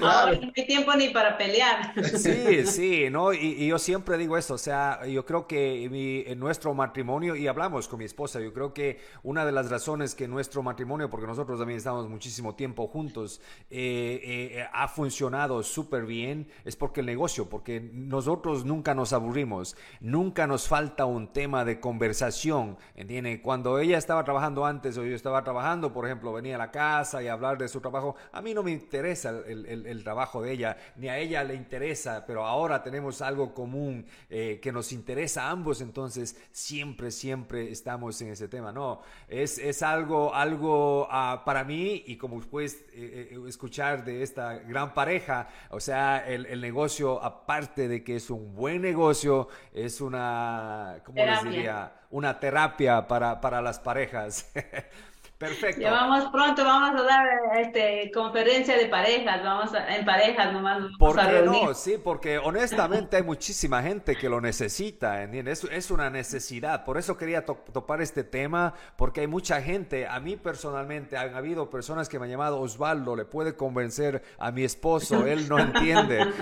[0.00, 1.92] Ahora no hay tiempo ni para pelear.
[2.18, 3.32] Sí, sí, ¿no?
[3.32, 7.46] Y, yo siempre digo esto, o sea, yo creo que mi, en nuestro matrimonio, y
[7.46, 11.26] hablamos con mi esposa, yo creo que una de las razones que nuestro matrimonio, porque
[11.26, 17.06] nosotros también estamos muchísimo tiempo juntos, eh, eh, ha funcionado súper bien, es porque el
[17.06, 23.42] negocio, porque nosotros nunca nos aburrimos, nunca nos falta un tema de conversación ¿Entiende?
[23.42, 27.22] Cuando ella estaba trabajando antes o yo estaba trabajando, por ejemplo, venía a la casa
[27.22, 31.08] y hablar de su trabajo, a mí no me interesa el, trabajo de ella, ni
[31.08, 35.82] a ella le interesa, pero ahora tenemos algo común eh, que nos interesa a ambos,
[35.82, 38.72] entonces siempre, siempre estamos en ese tema.
[38.72, 44.22] No, es, es algo, algo ah, para mí y como puedes eh, eh, escuchar de
[44.22, 50.00] esta gran pareja, o sea, el, negocio, aparte de que es un buen negocio, es
[50.00, 51.92] una, ¿cómo les diría?
[52.14, 54.46] Una terapia para, para las parejas.
[55.48, 55.80] Perfecto.
[55.80, 57.26] Ya vamos pronto, vamos a dar
[57.58, 60.78] este, conferencia de parejas, vamos a, en parejas nomás.
[60.80, 61.64] Vamos ¿Por a qué reunir.
[61.64, 61.74] no?
[61.74, 65.64] Sí, porque honestamente hay muchísima gente que lo necesita, ¿entiendes?
[65.64, 66.84] Es, es una necesidad.
[66.84, 71.34] Por eso quería to- topar este tema, porque hay mucha gente, a mí personalmente, han
[71.34, 75.58] habido personas que me han llamado, Osvaldo, le puede convencer a mi esposo, él no
[75.58, 76.24] entiende.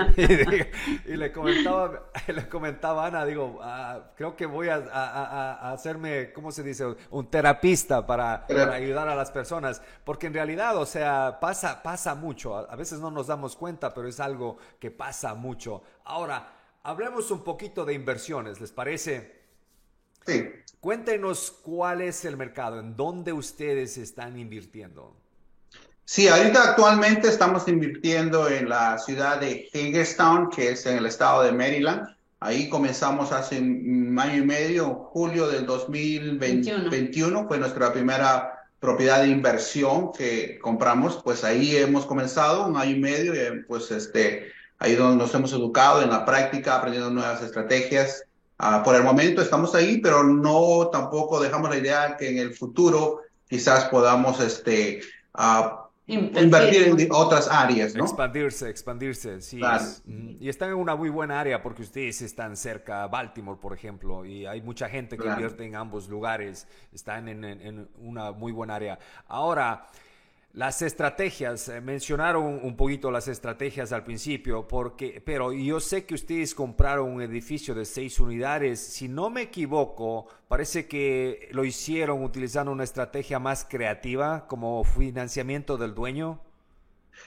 [1.06, 4.80] Y, y le comentaba, le comentaba a Ana, digo, "Ah, creo que voy a, a-
[4.82, 6.84] a- a hacerme, ¿cómo se dice?
[7.10, 12.14] Un terapista para, para ayudar a las personas, porque en realidad, o sea, pasa, pasa
[12.14, 15.82] mucho, a, a veces no nos damos cuenta, pero es algo que pasa mucho.
[16.04, 16.52] Ahora,
[16.82, 19.42] hablemos un poquito de inversiones, ¿les parece?
[20.26, 20.48] Sí.
[20.80, 25.16] Cuéntenos cuál es el mercado, en dónde ustedes están invirtiendo.
[26.04, 31.44] Sí, ahorita actualmente estamos invirtiendo en la ciudad de Hagerstown, que es en el estado
[31.44, 32.06] de Maryland.
[32.40, 38.51] Ahí comenzamos hace un año y medio, julio del 2021 fue nuestra primera
[38.82, 41.22] propiedad de inversión que compramos.
[41.22, 45.52] Pues ahí hemos comenzado un año y medio, y pues este, ahí donde nos hemos
[45.52, 48.24] educado en la práctica, aprendiendo nuevas estrategias.
[48.58, 52.54] Ah, por el momento estamos ahí, pero no tampoco dejamos la idea que en el
[52.54, 55.00] futuro quizás podamos este,
[55.34, 58.04] ah, invertir en otras áreas, ¿no?
[58.04, 59.58] Expandirse, expandirse, sí.
[59.58, 59.82] Claro.
[59.84, 63.58] es- mm, y están en una muy buena área porque ustedes están cerca a Baltimore,
[63.60, 65.40] por ejemplo, y hay mucha gente que Claro.
[65.40, 68.98] invierte en ambos lugares, están en, en- en una muy buena área.
[69.28, 69.86] Ahora,
[70.54, 76.14] las estrategias, eh, mencionaron un poquito las estrategias al principio, porque, pero yo sé que
[76.14, 82.22] ustedes compraron un edificio de seis unidades, si no me equivoco, parece que lo hicieron
[82.22, 86.40] utilizando una estrategia más creativa como financiamiento del dueño.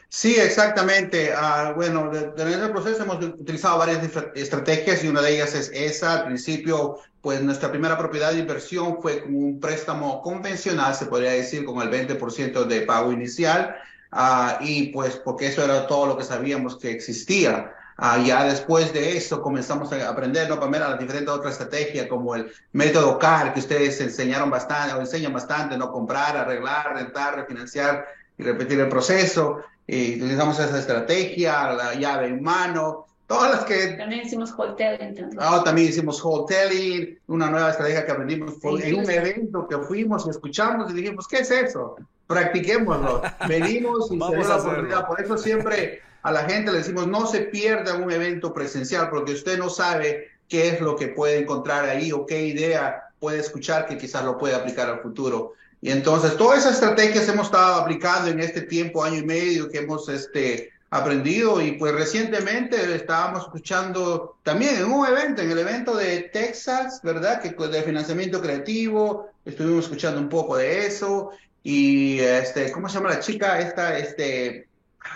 [0.10, 1.34] Sí, exactamente.
[1.36, 5.70] Ah, bueno, durante el proceso hemos utilizado varias estra- estrategias y una de ellas es
[5.74, 6.14] esa.
[6.22, 11.32] Al principio, pues nuestra primera propiedad de inversión fue como un préstamo convencional, se podría
[11.32, 13.76] decir, con el 20% de pago inicial.
[14.12, 17.72] Ah, y pues porque eso era todo lo que sabíamos que existía.
[17.98, 20.90] Ah, ya después de eso comenzamos a aprender, ¿no, Pamela?
[20.90, 25.78] Las diferentes otras estrategias, como el método CAR, que ustedes enseñaron bastante, o enseñan bastante,
[25.78, 25.92] ¿no?
[25.92, 28.06] Comprar, arreglar, rentar, refinanciar
[28.38, 29.62] y repetir el proceso.
[29.88, 33.96] Y utilizamos esa estrategia, la llave en mano, todas las que...
[33.98, 35.40] También hicimos hotel, entonces.
[35.42, 40.26] Ah, también hicimos hoteling, una nueva estrategia que aprendimos Sí, en un evento que fuimos
[40.26, 41.96] y escuchamos y dijimos, ¿qué es eso?
[42.28, 43.22] Practiquémoslo.
[43.48, 45.08] Venimos y se la oportunidad.
[45.08, 49.34] Por eso siempre a la gente le decimos, no se pierda un evento presencial porque
[49.34, 53.86] usted no sabe qué es lo que puede encontrar ahí o qué idea puede escuchar
[53.86, 55.54] que quizás lo puede aplicar al futuro.
[55.86, 59.78] Y entonces, todas esas estrategias hemos estado aplicando en este tiempo, año y medio, que
[59.78, 61.62] hemos este, aprendido.
[61.62, 67.40] Y pues recientemente estábamos escuchando también en un evento, en el evento de Texas, ¿verdad?
[67.40, 71.30] Que de financiamiento creativo, estuvimos escuchando un poco de eso.
[71.62, 74.68] Y, este, ¿cómo se llama la chica esta, este,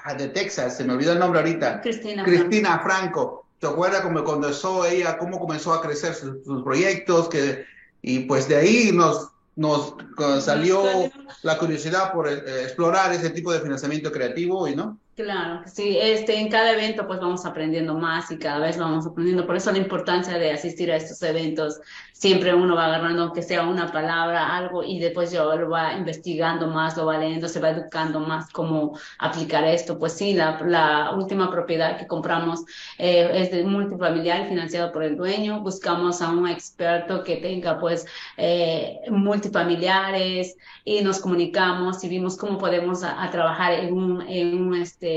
[0.03, 0.77] ah, de Texas?
[0.77, 1.81] Se me olvidó el nombre ahorita.
[1.81, 2.23] Cristina.
[2.23, 3.47] Cristina Franco.
[3.57, 7.27] ¿Te acuerdas cómo comenzó ella, cómo comenzó a crecer sus, sus proyectos?
[7.27, 7.65] Que,
[8.03, 9.95] y pues de ahí nos, nos
[10.41, 10.83] salió
[11.43, 14.97] la curiosidad por eh, explorar ese tipo de financiamiento creativo y no.
[15.19, 19.45] Claro, sí, este, en cada evento pues vamos aprendiendo más y cada vez vamos aprendiendo,
[19.45, 21.81] por eso la importancia de asistir a estos eventos,
[22.13, 26.67] siempre uno va agarrando aunque sea una palabra, algo y después yo lo va investigando
[26.67, 31.51] más, lo va leyendo, se va educando más cómo aplicar esto, pues sí, la, última
[31.51, 32.61] propiedad que compramos
[32.97, 38.05] eh, es de multifamiliar financiado por el dueño, buscamos a un experto que tenga pues
[38.37, 40.55] eh, multifamiliares
[40.85, 43.01] y nos comunicamos y vimos cómo podemos
[43.31, 45.08] trabajar en un, en un este,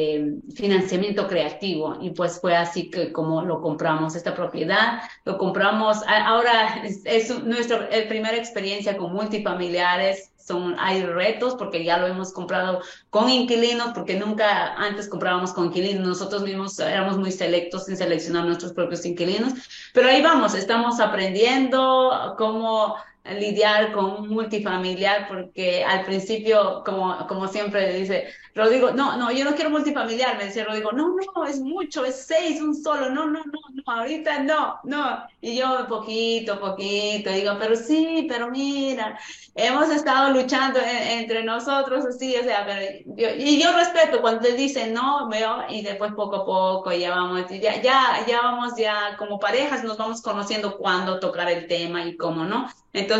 [0.54, 1.98] financiamiento creativo.
[2.00, 7.42] Y pues fue así que como lo compramos esta propiedad, lo compramos, ahora es, es
[7.44, 13.30] nuestra eh, primera experiencia con multifamiliares, son, hay retos porque ya lo hemos comprado con
[13.30, 18.72] inquilinos, porque nunca antes comprábamos con inquilinos, nosotros mismos éramos muy selectos en seleccionar nuestros
[18.72, 19.52] propios inquilinos,
[19.94, 27.46] pero ahí vamos, estamos aprendiendo cómo lidiar con un multifamiliar, porque al principio, como, como
[27.48, 31.60] siempre dice Rodrigo, no, no, yo no quiero multifamiliar, me decía Rodrigo, no, no, es
[31.60, 36.58] mucho, es seis, un solo, no, no, no, no, ahorita no, no, y yo poquito,
[36.60, 39.18] poquito, digo, pero sí, pero mira,
[39.54, 42.80] hemos estado luchando en- entre nosotros, así, o sea, pero
[43.16, 47.10] yo, y yo respeto cuando te dicen no, veo, y después poco a poco ya
[47.10, 52.04] vamos, ya, ya, ya vamos, ya como parejas nos vamos conociendo cuándo tocar el tema
[52.04, 52.68] y cómo no.
[52.92, 53.11] Entonces,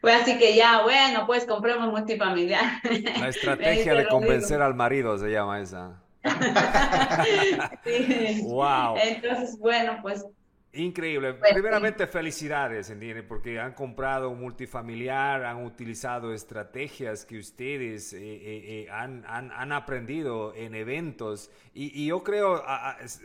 [0.00, 2.80] fue así que ya, bueno, pues compremos multifamiliar.
[3.18, 6.02] La estrategia de convencer al marido se llama esa.
[7.84, 8.42] Sí.
[8.42, 8.96] Wow.
[9.02, 10.24] Entonces, bueno, pues
[10.72, 11.34] Increíble.
[11.34, 13.24] Pues Primeramente, felicidades, ¿entiendes?
[13.26, 19.50] Porque han comprado un multifamiliar, han utilizado estrategias que ustedes eh, eh, eh, han, han,
[19.50, 21.50] han, aprendido en eventos.
[21.72, 22.62] Y, y yo creo,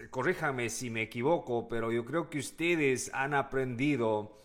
[0.09, 4.37] corríjame si me equivoco, pero yo creo que ustedes han aprendido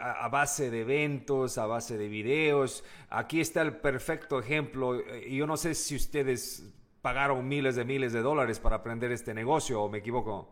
[0.00, 2.84] a, a, base de eventos, a base de videos.
[3.10, 5.00] Aquí está el perfecto ejemplo.
[5.28, 6.64] Yo no sé si ustedes
[7.02, 10.48] pagaron miles de miles de dólares para aprender este negocio o me equivoco.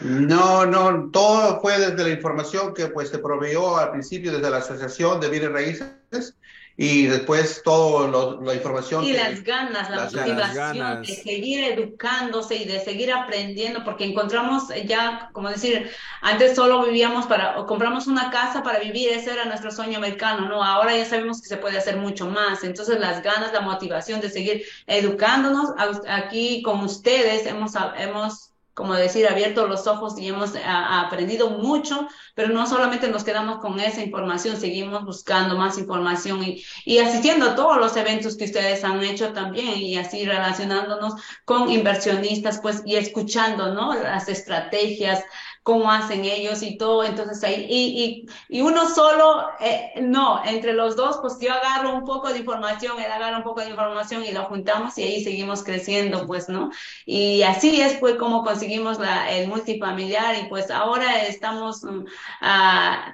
[0.00, 4.56] No, no, todo fue desde la información que pues se proveyó al principio desde la
[4.58, 6.36] Asociación de Bienes Raíces
[6.76, 9.04] y después toda la información.
[9.04, 15.30] Y las ganas, la motivación de seguir educándose y de seguir aprendiendo, porque encontramos ya,
[15.32, 19.70] como decir, antes solo vivíamos para, o compramos una casa para vivir, ese era nuestro
[19.70, 20.64] sueño americano, ¿no?
[20.64, 22.64] Ahora ya sabemos que se puede hacer mucho más.
[22.64, 25.70] Entonces las ganas, la motivación de seguir educándonos,
[26.08, 32.48] aquí con ustedes hemos, hemos como decir, abierto los ojos y hemos aprendido mucho, pero
[32.48, 37.54] no solamente nos quedamos con esa información, seguimos buscando más información y, y, asistiendo a
[37.54, 42.96] todos los eventos que ustedes han hecho también y así relacionándonos con inversionistas, pues, y
[42.96, 43.94] escuchando, ¿no?
[43.94, 45.22] Las estrategias,
[45.64, 47.02] cómo hacen ellos y todo.
[47.04, 51.94] Entonces ahí, y, y, y uno solo, eh, no, entre los dos, pues yo agarro
[51.94, 55.24] un poco de información, él agarra un poco de información y lo juntamos y ahí
[55.24, 56.70] seguimos creciendo, pues, ¿no?
[57.06, 62.04] Y así es, pues, como conseguimos la, el multifamiliar y pues ahora estamos um,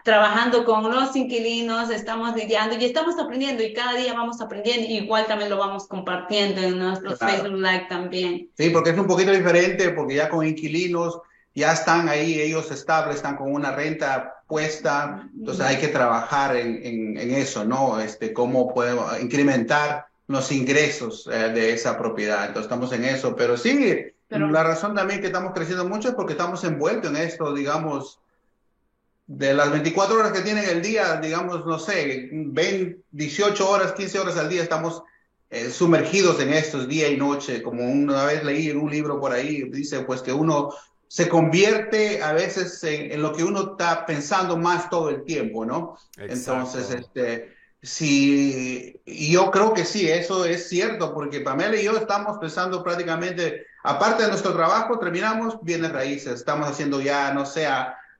[0.04, 5.24] trabajando con los inquilinos, estamos lidiando y estamos aprendiendo y cada día vamos aprendiendo, igual
[5.26, 8.50] también lo vamos compartiendo en nuestros Facebook Live también.
[8.56, 11.20] Sí, porque es un poquito diferente, porque ya con inquilinos
[11.60, 17.16] ya están ahí ellos estables, están con una renta puesta, entonces hay que trabajar en,
[17.16, 18.00] en, eso, ¿no?
[18.00, 22.46] Este, cómo podemos incrementar los ingresos eh, de esa propiedad.
[22.46, 23.96] Entonces estamos en eso, pero sí,
[24.28, 28.20] la razón también que estamos creciendo mucho es porque estamos envueltos en esto, digamos,
[29.26, 34.18] de las 24 horas que tienen el día, digamos, no sé, ven 18 horas, 15
[34.18, 35.02] horas al día, estamos
[35.50, 39.32] eh, sumergidos en estos día y noche, como una vez leí en un libro por
[39.32, 40.70] ahí, dice pues que uno
[41.10, 45.96] se convierte a veces en, lo que uno está pensando más todo el tiempo, ¿no?
[46.16, 52.38] Entonces, este, sí, yo creo que sí, eso es cierto, porque Pamela y yo estamos
[52.38, 57.66] pensando prácticamente, aparte de nuestro trabajo, terminamos bienes raíces, estamos haciendo ya, no sé,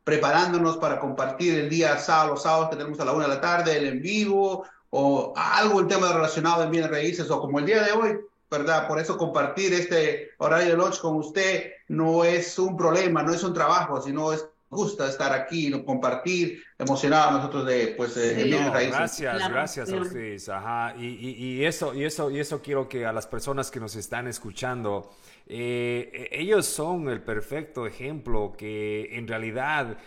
[0.03, 3.41] preparándonos para compartir el día sábado, los sábados que tenemos a la una de la
[3.41, 7.67] tarde, el en vivo, o algo, el tema relacionado en bienes raíces, o como el
[7.67, 8.19] día de hoy,
[8.51, 8.89] ¿verdad?
[8.89, 13.43] Por eso compartir este horario de lunch con usted no es un problema, no es
[13.43, 18.49] un trabajo, sino es gusta estar aquí, compartir, emocionado a nosotros de, pues, de
[18.89, 20.49] Gracias, gracias a ustedes.
[20.49, 20.95] Ajá.
[20.97, 24.29] Y, y, eso, y, eso, y eso quiero que a las personas que nos están
[24.29, 25.11] escuchando,
[25.49, 29.99] eh, ellos son el perfecto ejemplo que en realidad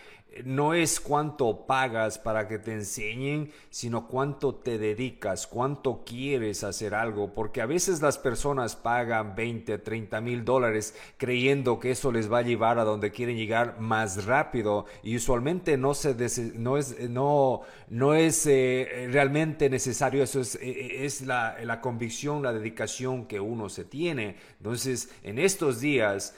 [0.44, 6.94] no es cuánto pagas para que te enseñen, sino cuánto te dedicas, cuánto quieres hacer
[6.94, 12.32] algo, porque a veces las personas pagan 20, 30 mil dólares creyendo que eso les
[12.32, 16.14] va a llevar a donde quieren llegar más rápido y usualmente no, se
[16.54, 22.42] no es, no, no es eh, realmente necesario, eso es, eh, es la, la convicción,
[22.42, 24.36] la dedicación que uno se tiene.
[24.58, 26.34] Entonces, en estos días,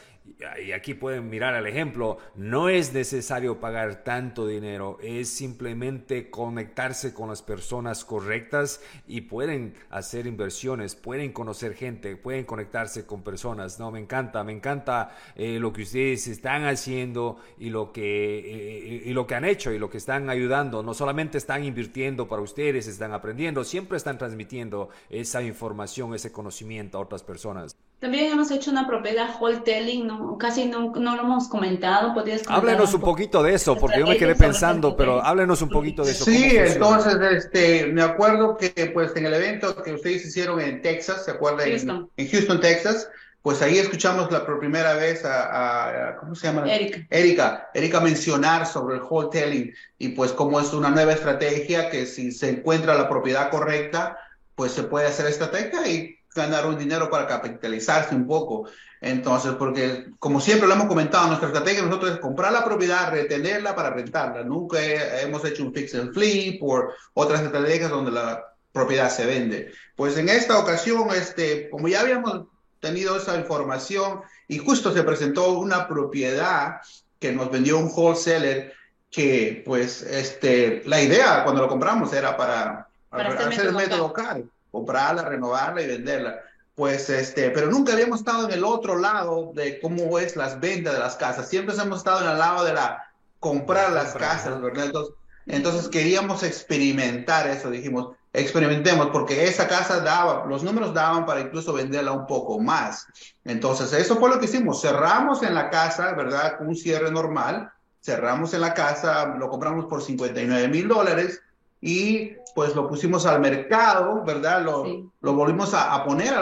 [0.62, 7.14] y aquí pueden mirar el ejemplo, no es necesario pagar tanto dinero, es simplemente conectarse
[7.14, 13.78] con las personas correctas y pueden hacer inversiones, pueden conocer gente, pueden conectarse con personas.
[13.78, 19.02] No, me encanta, me encanta eh, lo que ustedes están haciendo y lo que eh,
[19.06, 20.82] y lo que han hecho y lo que están ayudando.
[20.82, 26.98] No solamente están invirtiendo para ustedes, están aprendiendo, siempre están transmitiendo esa información, ese conocimiento
[26.98, 27.76] a otras personas.
[27.98, 32.14] También hemos hecho una propiedad wholesaling, no, casi no, no, lo hemos comentado.
[32.48, 36.10] Háblenos un, poquito de eso, porque yo me quedé pensando, pero háblenos un poquito de
[36.10, 36.26] eso.
[36.26, 41.24] Sí, entonces, este, me acuerdo que pues en el evento que ustedes hicieron en Texas,
[41.24, 41.68] ¿se acuerdan?
[42.16, 43.08] En, Houston, Texas,
[43.40, 46.70] pues ahí escuchamos la por primera vez a, ¿cómo se llama?
[46.70, 47.06] Erika.
[47.08, 52.30] Erika, Erika mencionar sobre el wholesaling y pues cómo es una nueva estrategia que si
[52.30, 54.18] se encuentra la propiedad correcta,
[54.54, 58.68] pues se puede hacer estrategia y ganar un dinero para capitalizarse un poco.
[59.00, 63.74] Entonces, porque como siempre lo hemos comentado, nuestra estrategia nosotros es comprar la propiedad, retenerla
[63.74, 64.42] para rentarla.
[64.42, 64.78] Nunca
[65.20, 69.72] hemos hecho un fix and flip por otras estrategias donde la propiedad se vende.
[69.96, 72.46] Pues en esta ocasión, este, como ya habíamos
[72.80, 76.80] tenido esa información y justo se presentó una propiedad
[77.18, 78.74] que nos vendió un wholesaler
[79.10, 84.50] que pues este, la idea cuando lo compramos era para, para hacer, el método local
[84.76, 86.40] comprarla, renovarla y venderla.
[86.74, 90.92] pues este, pero nunca habíamos estado en el otro lado de cómo es las ventas
[90.92, 91.48] de las casas.
[91.48, 93.10] Siempre hemos estado en el lado de la
[93.40, 94.86] comprar las casas, ¿verdad?
[94.86, 95.14] Entonces,
[95.46, 101.72] entonces queríamos experimentar eso, dijimos, experimentemos, porque esa casa daba, los números daban para incluso
[101.72, 103.06] venderla un poco más.
[103.44, 104.82] Entonces, eso fue lo que hicimos.
[104.82, 106.58] Cerramos en la casa, ¿verdad?
[106.60, 107.70] Un cierre normal.
[108.02, 111.40] Cerramos en la casa, lo compramos por 59 mil dólares
[111.80, 114.62] y pues lo pusimos al mercado, ¿verdad?
[114.62, 116.32] Lo, lo volvimos a, poner,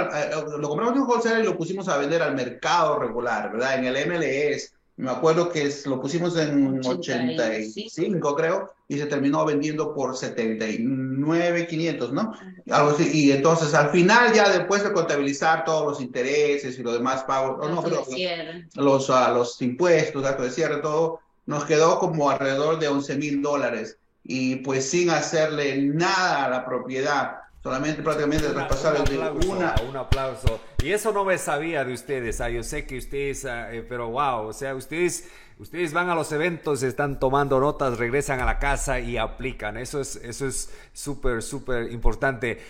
[0.59, 3.79] lo compramos en un wholesale y lo pusimos a vender al mercado regular, ¿verdad?
[3.79, 4.73] En el MLS.
[4.97, 12.33] Me acuerdo que lo pusimos en 85, creo, y se terminó vendiendo por 79,500, ¿no?
[12.71, 13.11] Algo así.
[13.13, 17.69] Y entonces al final ya después de contabilizar todos los intereses y los demás pagos,
[17.69, 18.05] no, pero,
[18.77, 23.43] los, uh, los impuestos, datos de cierre, todo, nos quedó como alrededor de 11 mil
[23.43, 29.75] dólares y pues sin hacerle nada a la propiedad, solamente prácticamente traspasar un aplauso, una...
[29.89, 30.61] Un aplauso.
[30.83, 34.09] Y eso no me sabía de ustedes, ah, yo sé que ustedes, ah, eh, pero
[34.09, 38.59] wow, o sea, ustedes, ustedes van a los eventos, están tomando notas, regresan a la
[38.59, 42.61] casa y aplican, eso es eso es súper, súper importante.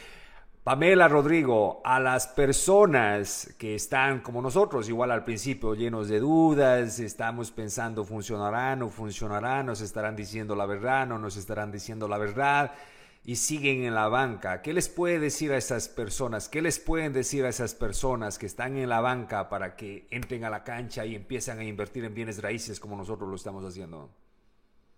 [0.65, 7.01] Pamela Rodrigo, a las personas que están como nosotros, igual al principio llenos de dudas,
[7.01, 12.17] estamos pensando funcionará, no funcionará, nos estarán diciendo la verdad, no nos estarán diciendo la
[12.17, 12.73] verdad
[13.27, 14.63] y siguen en la banca.
[14.63, 16.49] ¿Qué les puede decir a esas personas?
[16.49, 20.45] ¿Qué les pueden decir a esas personas que están en la banca para que entren
[20.45, 24.09] a la cancha y empiezan a invertir en bienes raíces como nosotros lo estamos haciendo?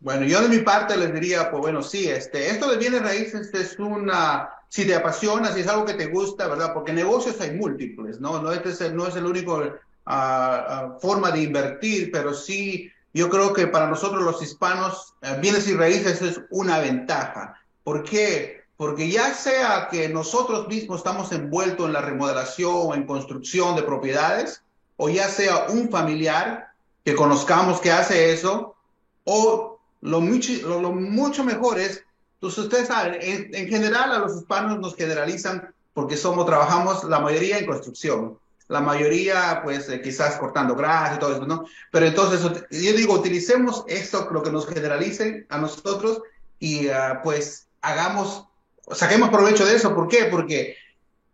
[0.01, 3.53] Bueno, yo de mi parte les diría, pues bueno, sí, este, esto de bienes raíces
[3.55, 6.75] es una, si te apasiona, si es algo que te gusta, ¿verdad?
[6.75, 8.41] Porque negocios hay múltiples, ¿no?
[8.43, 13.31] No, este es el, no es el único uh, forma de invertir, pero sí, yo
[13.31, 17.59] creo que para nosotros los hispanos, uh, bienes y raíces es una ventaja.
[17.83, 18.61] ¿Por qué?
[18.77, 23.83] Porque ya sea que nosotros mismos estamos envueltos en la remodelación o en construcción de
[23.83, 24.63] propiedades,
[24.99, 26.69] o ya sea un familiar
[27.03, 28.77] que conozcamos que hace eso,
[29.25, 32.03] o lo mucho, lo, mucho mejor es,
[32.41, 37.59] pues ustedes saben, en, general a los hispanos nos generalizan porque somos, trabajamos la mayoría
[37.59, 38.39] en construcción,
[38.69, 41.65] la mayoría pues eh, quizás cortando grasa y todo eso, ¿no?
[41.91, 46.21] Pero entonces yo digo, utilicemos esto, lo que nos generalicen a nosotros
[46.59, 48.47] y ah, pues hagamos,
[48.93, 49.95] saquemos provecho de eso.
[49.95, 50.27] ¿Por qué?
[50.31, 50.77] Porque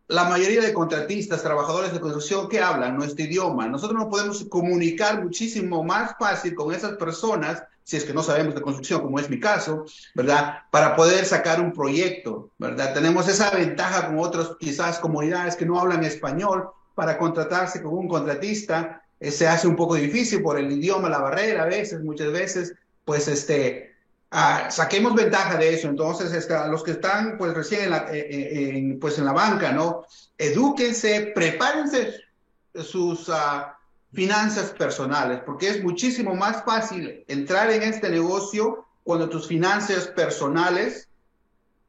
[0.08, 5.22] la mayoría de contratistas, trabajadores de construcción que hablan nuestro idioma, nosotros nos podemos comunicar
[5.22, 9.28] muchísimo más fácil con esas personas si es que no sabemos de construcción, como es
[9.28, 9.84] mi caso,
[10.14, 10.58] ¿verdad?
[10.70, 12.94] Para poder sacar un proyecto, ¿verdad?
[12.94, 18.08] Tenemos esa ventaja con otras quizás comunidades que no hablan español, para contratarse con un
[18.08, 22.32] contratista eh, se hace un poco difícil por el idioma, la barrera a veces, muchas
[22.32, 22.74] veces,
[23.04, 23.91] pues este,
[24.32, 25.88] ah, saquemos ventaja de eso.
[25.88, 29.32] Entonces, este, a los que están pues recién en la, eh, eh, pues, en la
[29.32, 30.04] banca, ¿no?
[30.36, 32.14] Edúquense, prepárense
[32.74, 33.28] sus...
[33.28, 33.62] Uh,
[34.12, 41.08] finanzas personales, porque es muchísimo más fácil entrar en este negocio cuando tus finanzas personales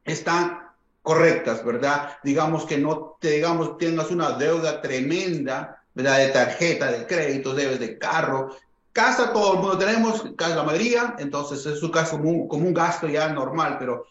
[0.06, 0.60] están
[1.02, 2.18] correctas, ¿verdad?
[2.24, 6.20] Digamos que no te, digamos, tengas una deuda tremenda, ¿verdad?
[6.20, 8.56] De tarjeta, de crédito, debes de carro.
[8.94, 12.74] Casa todo el mundo tenemos, casa la mayoría, entonces es un caso un, como un
[12.74, 14.06] gasto ya normal, pero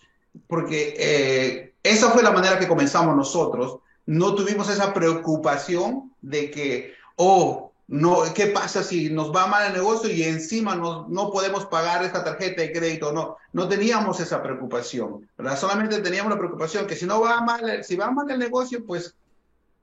[0.47, 3.79] porque eh, esa fue la manera que comenzamos nosotros.
[4.07, 9.75] No tuvimos esa preocupación de que, oh, no, ¿qué pasa si nos va mal el
[9.75, 13.13] negocio y encima no podemos pagar esta tarjeta de crédito?
[13.13, 15.59] No, no teníamos esa preocupación, ¿verdad?
[15.59, 19.15] Solamente teníamos la preocupación que si no va mal, si va mal el negocio, pues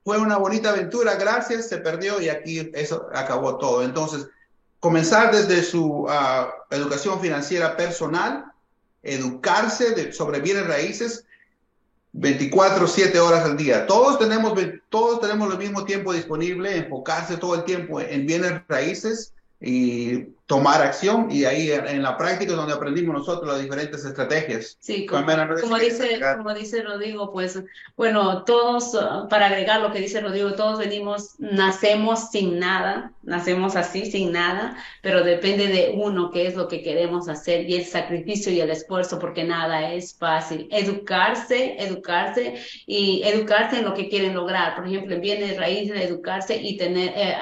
[0.03, 3.83] fue una bonita aventura, gracias, se perdió y aquí eso acabó todo.
[3.83, 4.27] Entonces,
[4.79, 8.45] comenzar desde su ah, educación financiera personal,
[9.03, 11.25] educarse sobre bienes raíces,
[12.13, 13.85] 24, 7 horas al día.
[13.85, 14.53] Todos tenemos,
[14.89, 20.81] todos tenemos el mismo tiempo disponible, enfocarse todo el tiempo en bienes raíces y tomar
[20.81, 24.77] acción y ahí en la práctica es donde aprendimos nosotros las diferentes estrategias.
[24.79, 27.61] Sí, como, dice, como dice Rodrigo, pues
[27.95, 28.97] bueno, todos,
[29.29, 34.75] para agregar lo que dice Rodrigo, todos venimos, nacemos sin nada, nacemos así, sin nada,
[35.03, 38.71] pero depende de uno qué es lo que queremos hacer y el sacrificio y el
[38.71, 40.67] esfuerzo, porque nada es fácil.
[40.71, 42.55] Educarse, educarse
[42.87, 44.75] y educarse en lo que quieren lograr.
[44.75, 47.35] Por ejemplo, en bienes raíces, educarse y tener, eh,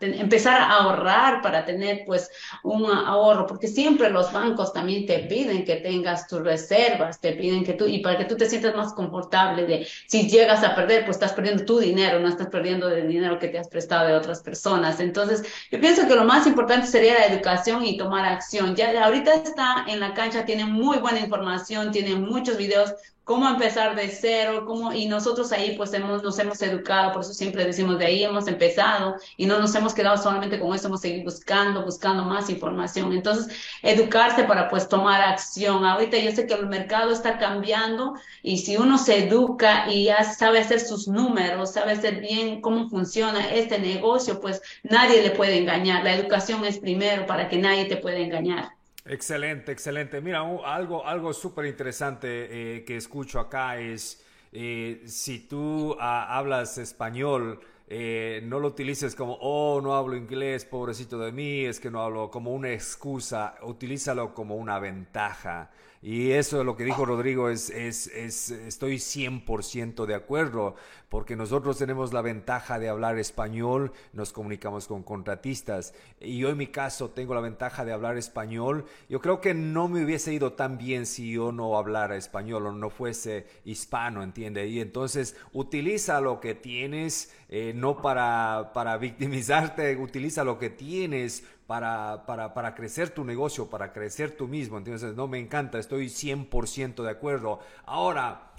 [0.00, 2.30] empezar a ahorrar para tener pues
[2.62, 7.64] un ahorro, porque siempre los bancos también te piden que tengas tus reservas, te piden
[7.64, 11.04] que tú, y para que tú te sientas más confortable de si llegas a perder,
[11.04, 14.14] pues estás perdiendo tu dinero, no estás perdiendo el dinero que te has prestado de
[14.14, 15.00] otras personas.
[15.00, 18.74] Entonces, yo pienso que lo más importante sería la educación y tomar acción.
[18.74, 22.94] Ya ahorita está en la cancha, tiene muy buena información, tiene muchos videos
[23.24, 27.32] cómo empezar de cero, cómo, y nosotros ahí pues hemos, nos hemos educado, por eso
[27.32, 31.00] siempre decimos de ahí hemos empezado y no nos hemos quedado solamente con eso, hemos
[31.00, 33.12] seguido buscando, buscando más información.
[33.12, 35.84] Entonces, educarse para pues tomar acción.
[35.84, 40.24] Ahorita yo sé que el mercado está cambiando y si uno se educa y ya
[40.24, 45.58] sabe hacer sus números, sabe hacer bien cómo funciona este negocio, pues nadie le puede
[45.58, 46.02] engañar.
[46.04, 48.81] La educación es primero para que nadie te pueda engañar.
[49.04, 50.20] Excelente, excelente.
[50.20, 56.78] Mira, algo, algo súper interesante eh, que escucho acá es eh, si tú ah, hablas
[56.78, 61.90] español, eh, no lo utilices como, oh, no hablo inglés, pobrecito de mí, es que
[61.90, 65.70] no hablo como una excusa, utilízalo como una ventaja.
[66.02, 70.74] Y eso es lo que dijo Rodrigo, es, es, es estoy 100% de acuerdo,
[71.08, 75.94] porque nosotros tenemos la ventaja de hablar español, nos comunicamos con contratistas.
[76.20, 78.86] Y yo en mi caso tengo la ventaja de hablar español.
[79.08, 82.72] Yo creo que no me hubiese ido tan bien si yo no hablara español o
[82.72, 84.66] no fuese hispano, ¿entiende?
[84.66, 91.44] Y entonces utiliza lo que tienes, eh, no para, para victimizarte, utiliza lo que tienes
[91.66, 94.78] para, para, para, crecer tu negocio, para crecer tú mismo.
[94.78, 97.60] Entonces, no me encanta, estoy 100% de acuerdo.
[97.84, 98.52] Ahora,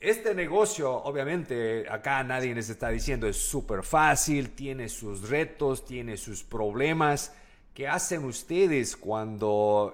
[0.00, 6.16] este negocio, obviamente, acá nadie les está diciendo es súper fácil, tiene sus retos, tiene
[6.16, 7.36] sus problemas.
[7.76, 9.92] ¿Qué hacen ustedes cuando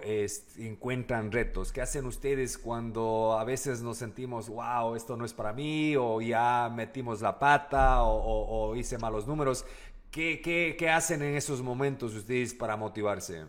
[0.57, 1.73] encuentran retos?
[1.73, 6.21] ¿Qué hacen ustedes cuando a veces nos sentimos, wow, esto no es para mí, o
[6.21, 9.67] ya metimos la pata, o hice malos números?
[10.13, 13.47] ¿Qué, qué, qué hacen en esos momentos ustedes para motivarse?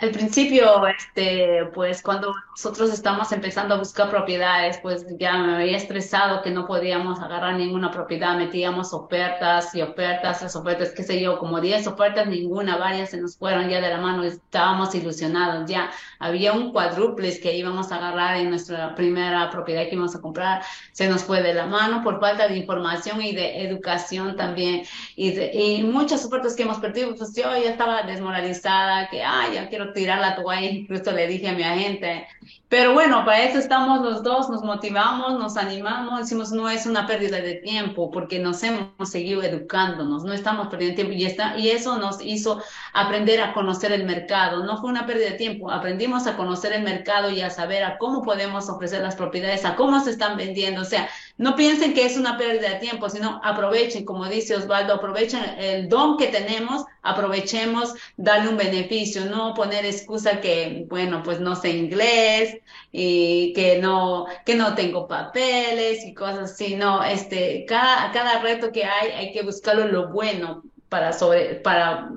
[0.00, 5.76] Al principio, este, pues cuando nosotros estamos empezando a buscar propiedades, pues ya me había
[5.76, 11.20] estresado que no podíamos agarrar ninguna propiedad, metíamos ofertas y ofertas, las ofertas, qué sé
[11.20, 15.68] yo, como 10 ofertas, ninguna, varias se nos fueron ya de la mano, estábamos ilusionados
[15.70, 15.90] ya.
[16.18, 20.62] Había un cuádruples que íbamos a agarrar en nuestra primera propiedad que íbamos a comprar,
[20.92, 24.82] se nos fue de la mano por falta de información y de educación también.
[25.14, 29.68] Y, y muchas ofertas que hemos perdido, pues yo ya estaba desmoralizada, que, ay, ya
[29.68, 32.26] quiero tirar la toalla, incluso le dije a mi agente.
[32.68, 37.06] Pero bueno, para eso estamos los dos, nos motivamos, nos animamos, decimos, no es una
[37.06, 41.70] pérdida de tiempo, porque nos hemos seguido educándonos, no estamos perdiendo tiempo y, está, y
[41.70, 42.62] eso nos hizo
[42.92, 44.64] aprender a conocer el mercado.
[44.64, 47.98] No fue una pérdida de tiempo, aprendimos a conocer el mercado y a saber a
[47.98, 50.82] cómo podemos ofrecer las propiedades, a cómo se están vendiendo.
[50.82, 51.08] O sea,
[51.40, 55.88] no piensen que es una pérdida de tiempo, sino aprovechen, como dice Osvaldo, aprovechen el
[55.88, 61.70] don que tenemos, aprovechemos darle un beneficio, no poner excusa que, bueno, pues no sé
[61.70, 62.58] inglés
[62.92, 68.70] y que no, que no tengo papeles y cosas así, no, este, cada, cada reto
[68.70, 72.10] que hay hay que buscarlo lo bueno para, sobre, para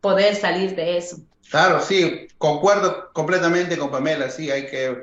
[0.00, 1.16] poder salir de eso.
[1.50, 4.98] Claro, sí, concuerdo completamente con Pamela, sí, hay que,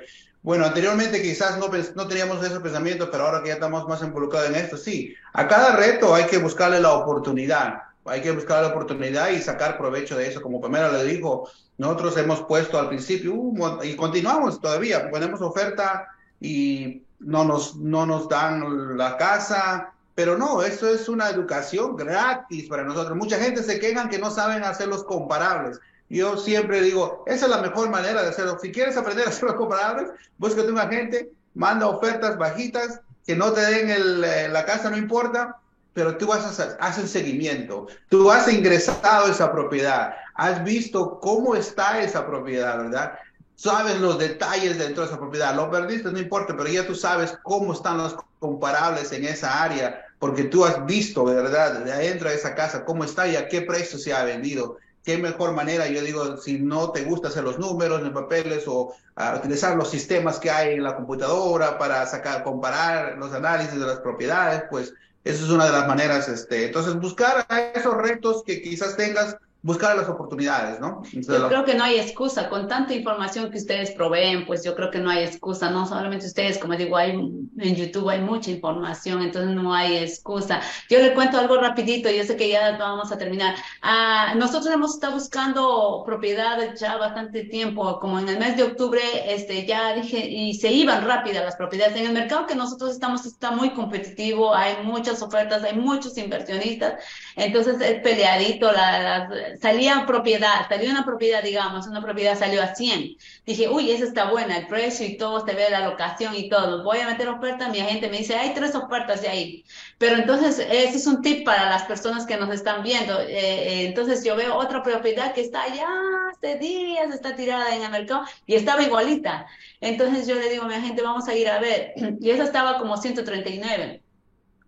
[0.46, 4.56] bueno, anteriormente quizás no, teníamos esos pensamientos, pero ahora que ya estamos más involucrados en
[4.56, 9.30] esto, sí, a cada reto hay que buscarle la oportunidad, hay que buscar la oportunidad
[9.30, 13.34] y sacar provecho de eso, como Pamela le dijo, nosotros hemos puesto al principio
[13.82, 20.62] y continuamos todavía, ponemos oferta y no nos, no nos dan la casa, pero no,
[20.62, 23.18] eso es una educación gratis para nosotros.
[23.18, 25.80] Mucha gente se quejan que no saben hacer los comparables.
[26.10, 28.58] Yo siempre digo, esa es la mejor manera de hacerlo.
[28.62, 33.52] Si quieres aprender a hacer los comparables, búscate un agente, manda ofertas bajitas, que no
[33.54, 35.58] te den el, eh, la casa, no importa,
[35.94, 37.88] pero tú vas a hacer seguimiento.
[38.10, 43.14] Tú has ingresado a esa propiedad, has visto cómo está esa propiedad, ¿verdad?
[43.56, 45.56] Sabes los detalles dentro de esa propiedad.
[45.56, 50.06] Lo perdiste, no importa, pero ya tú sabes cómo están los comparables en esa área,
[50.20, 51.80] porque tú has visto, ¿verdad?
[51.80, 54.78] De adentro de esa casa, cómo está y a qué precio se ha vendido.
[55.06, 58.96] Qué mejor manera, yo digo, si no te gusta hacer los números en papeles o
[59.38, 64.00] utilizar los sistemas que hay en la computadora para sacar, comparar los análisis de las
[64.00, 67.46] propiedades, pues eso es una de las maneras, este, entonces buscar
[67.76, 71.02] esos retos que quizás tengas buscar las oportunidades, ¿no?
[71.12, 74.92] yo creo que no hay excusa, con tanta información que ustedes proveen, pues yo creo
[74.92, 79.24] que no hay excusa, no solamente ustedes, como digo, hay en YouTube hay mucha información,
[79.24, 80.62] entonces no hay excusa.
[80.88, 83.56] Yo le cuento algo rapidito, yo sé que ya vamos a terminar.
[83.82, 89.02] Ah, nosotros hemos estado buscando propiedades ya bastante tiempo, como en el mes de octubre,
[89.34, 91.98] este, ya dije, y se iban rápidas las propiedades.
[91.98, 97.04] En el mercado que nosotros estamos está muy competitivo, hay muchas ofertas, hay muchos inversionistas,
[97.36, 99.28] entonces es peleadito la,
[99.62, 103.18] salía propiedad, salió una propiedad, digamos, una propiedad salió a 100.
[103.46, 106.84] Dije, uy, esa está buena, el precio y todo, se ve la locación y todo.
[106.84, 109.66] Voy a meter oferta, mi agente me dice, hay tres ofertas de ahí.
[109.98, 113.20] Pero entonces, ese es un tip para las personas que nos están viendo.
[113.22, 115.88] Eh, eh, entonces, yo veo otra propiedad que está allá
[116.32, 119.48] hace días, está tirada en el mercado y estaba igualita.
[119.82, 121.94] Entonces, yo le digo a mi agente, vamos a ir a ver.
[122.22, 124.02] Y esa estaba como 139.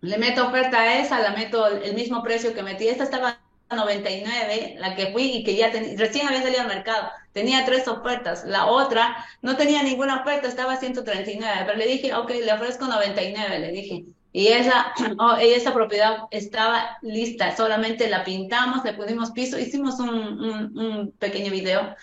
[0.00, 2.88] Le meto oferta a esa, la meto el mismo precio que metí.
[2.88, 3.40] Esta estaba
[3.76, 8.44] 99, la que fui y que ya recién había salido al mercado, tenía tres ofertas.
[8.44, 12.86] La otra no tenía ninguna oferta, estaba a 139, pero le dije, ok, le ofrezco
[12.86, 14.04] 99, le dije.
[14.32, 20.10] Y esa, oh, esa propiedad estaba lista, solamente la pintamos, le pusimos piso, hicimos un,
[20.10, 21.94] un, un pequeño video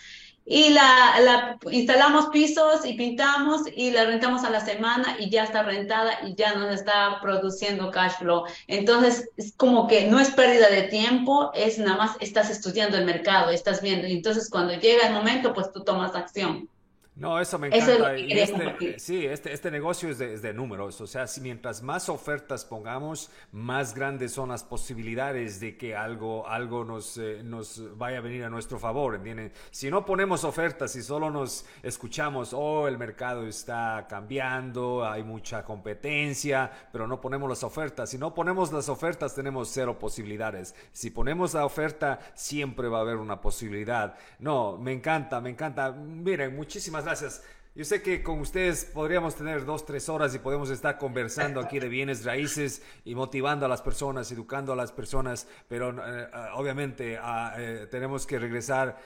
[0.46, 5.44] y la, la, instalamos pisos y pintamos y la rentamos a la semana y ya
[5.44, 8.44] está rentada y ya nos está produciendo cash flow.
[8.68, 13.06] Entonces, es como que no es pérdida de tiempo, es nada más estás estudiando el
[13.06, 14.08] mercado, estás viendo.
[14.08, 16.70] Y entonces, cuando llega el momento, pues tú tomas acción.
[17.18, 18.18] No, eso me encanta.
[18.18, 21.00] y este, sí, este, este negocio es de, es de, números.
[21.00, 26.46] O sea, si mientras más ofertas pongamos, más grandes son las posibilidades de que algo,
[26.46, 29.16] algo nos, eh, nos vaya a venir a nuestro favor.
[29.16, 29.54] ¿entienden?
[29.72, 35.64] Si no ponemos ofertas y solo nos escuchamos, oh, el mercado está cambiando, hay mucha
[35.64, 38.10] competencia, pero no ponemos las ofertas.
[38.10, 40.76] Si no ponemos las ofertas, tenemos cero posibilidades.
[40.92, 44.18] Si ponemos la oferta, siempre va a haber una posibilidad.
[44.40, 45.94] No, me encanta, me encanta.
[45.94, 47.44] Miren, muchísimas gracias.
[47.76, 51.78] Yo sé que con ustedes podríamos tener dos, tres horas y podemos estar conversando aquí
[51.78, 57.20] de bienes raíces y motivando a las personas, educando a las personas, pero eh, obviamente
[57.22, 58.98] ah, eh, tenemos que regresar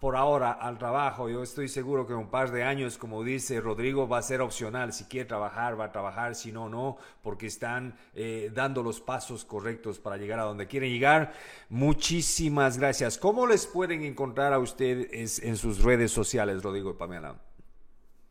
[0.00, 1.28] por ahora al trabajo.
[1.28, 4.40] Yo estoy seguro que en un par de años, como dice Rodrigo, va a ser
[4.40, 4.92] opcional.
[4.92, 9.44] Si quiere trabajar, va a trabajar, si no, no, porque están eh, dando los pasos
[9.44, 11.32] correctos para llegar a donde quieren llegar.
[11.68, 13.18] Muchísimas gracias.
[13.18, 17.36] ¿Cómo les pueden encontrar a ustedes en sus redes sociales, Rodrigo y Pamela?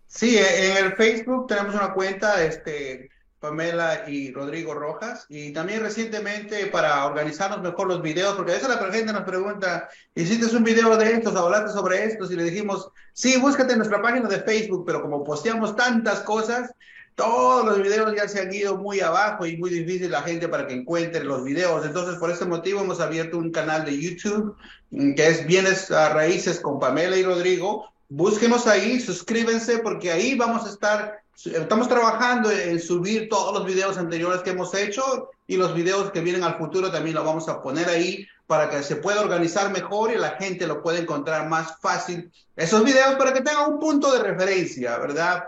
[0.08, 3.10] Sí, en el Facebook tenemos una cuenta, este,
[3.44, 5.26] Pamela y Rodrigo Rojas.
[5.28, 9.90] Y también recientemente para organizarnos mejor los videos, porque a veces la gente nos pregunta,
[10.16, 12.32] ¿hiciste un video de estos, hablaste sobre estos?
[12.32, 16.72] Y le dijimos, sí, búscate en nuestra página de Facebook, pero como posteamos tantas cosas,
[17.16, 20.66] todos los videos ya se han ido muy abajo y muy difícil la gente para
[20.66, 21.86] que encuentre los videos.
[21.86, 24.56] Entonces, por este motivo hemos abierto un canal de YouTube
[24.92, 27.90] mm, que es Bienes a Raíces con Pamela y Rodrigo.
[28.08, 33.98] Búsquenos ahí, suscríbense porque ahí vamos a estar Estamos trabajando en subir todos los videos
[33.98, 37.62] anteriores que hemos hecho y los videos que vienen al futuro también los vamos a
[37.62, 41.80] poner ahí para que se pueda organizar mejor y la gente lo pueda encontrar más
[41.82, 42.32] fácil.
[42.56, 45.44] Esos videos para que tengan un punto de referencia, ¿verdad?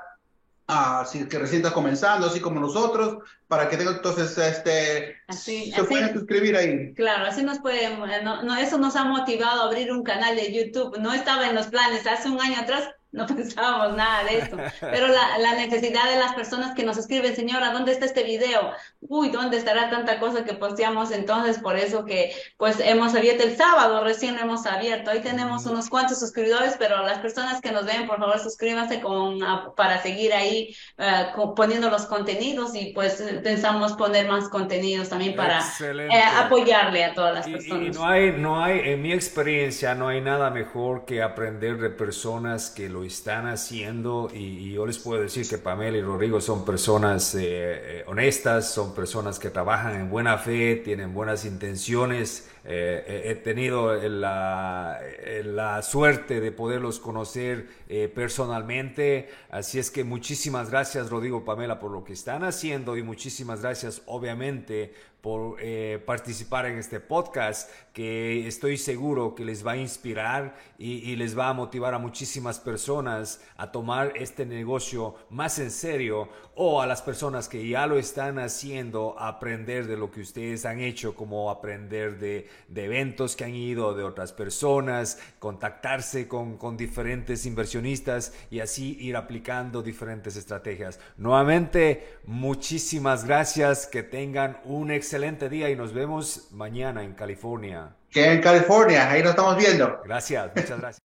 [0.67, 5.71] Así ah, que recién está comenzando, así como nosotros, para que tengan entonces este así,
[5.71, 6.93] se pueden suscribir ahí.
[6.95, 10.51] Claro, así nos pueden, no, no, eso nos ha motivado a abrir un canal de
[10.51, 10.97] YouTube.
[10.97, 12.89] No estaba en los planes hace un año atrás,
[13.25, 17.35] no pensábamos nada de esto, pero la, la, necesidad de las personas que nos escriben,
[17.35, 18.73] señora, ¿dónde está este video?
[18.99, 21.11] Uy, ¿dónde estará tanta cosa que posteamos?
[21.11, 25.11] Entonces, por eso que pues hemos abierto el sábado, recién hemos abierto.
[25.11, 29.39] Hoy tenemos unos cuantos suscriptores, pero las personas que nos ven, por favor, suscríbanse con,
[29.77, 35.61] para seguir ahí uh, poniendo los contenidos y pues pensamos poner más contenidos también para
[35.61, 37.83] eh, apoyarle a todas las personas.
[37.83, 41.77] Y, y no hay, no hay, en mi experiencia, no hay nada mejor que aprender
[41.77, 46.41] de personas que lo están haciendo y, yo les puedo decir que Pamela y Rodrigo
[46.41, 52.49] son personas eh, eh, honestas, son personas que trabajan en buena fe, tienen buenas intenciones.
[52.67, 54.99] Eh, he tenido la,
[55.43, 57.67] la, suerte de poderlos conocer
[58.15, 63.61] personalmente, así es que muchísimas gracias Rodrigo, Pamela, por lo que están haciendo y muchísimas
[63.61, 64.93] gracias obviamente
[65.25, 70.97] por eh, participar en este podcast que estoy seguro que les va a inspirar y,
[70.97, 76.29] y, les va a motivar a muchísimas personas a tomar este negocio más en serio
[76.53, 80.63] o a las personas que ya lo están haciendo a aprender de lo que ustedes
[80.63, 86.57] han hecho, como aprender de, de eventos que han ido, de otras personas, contactarse con,
[86.57, 90.99] con diferentes inversionistas y así ir aplicando diferentes estrategias.
[91.17, 97.95] Nuevamente, muchísimas gracias, que tengan un excelente día y nos vemos mañana en California.
[98.09, 100.01] Que en California, ahí nos estamos viendo.
[100.05, 101.04] Gracias, muchas gracias.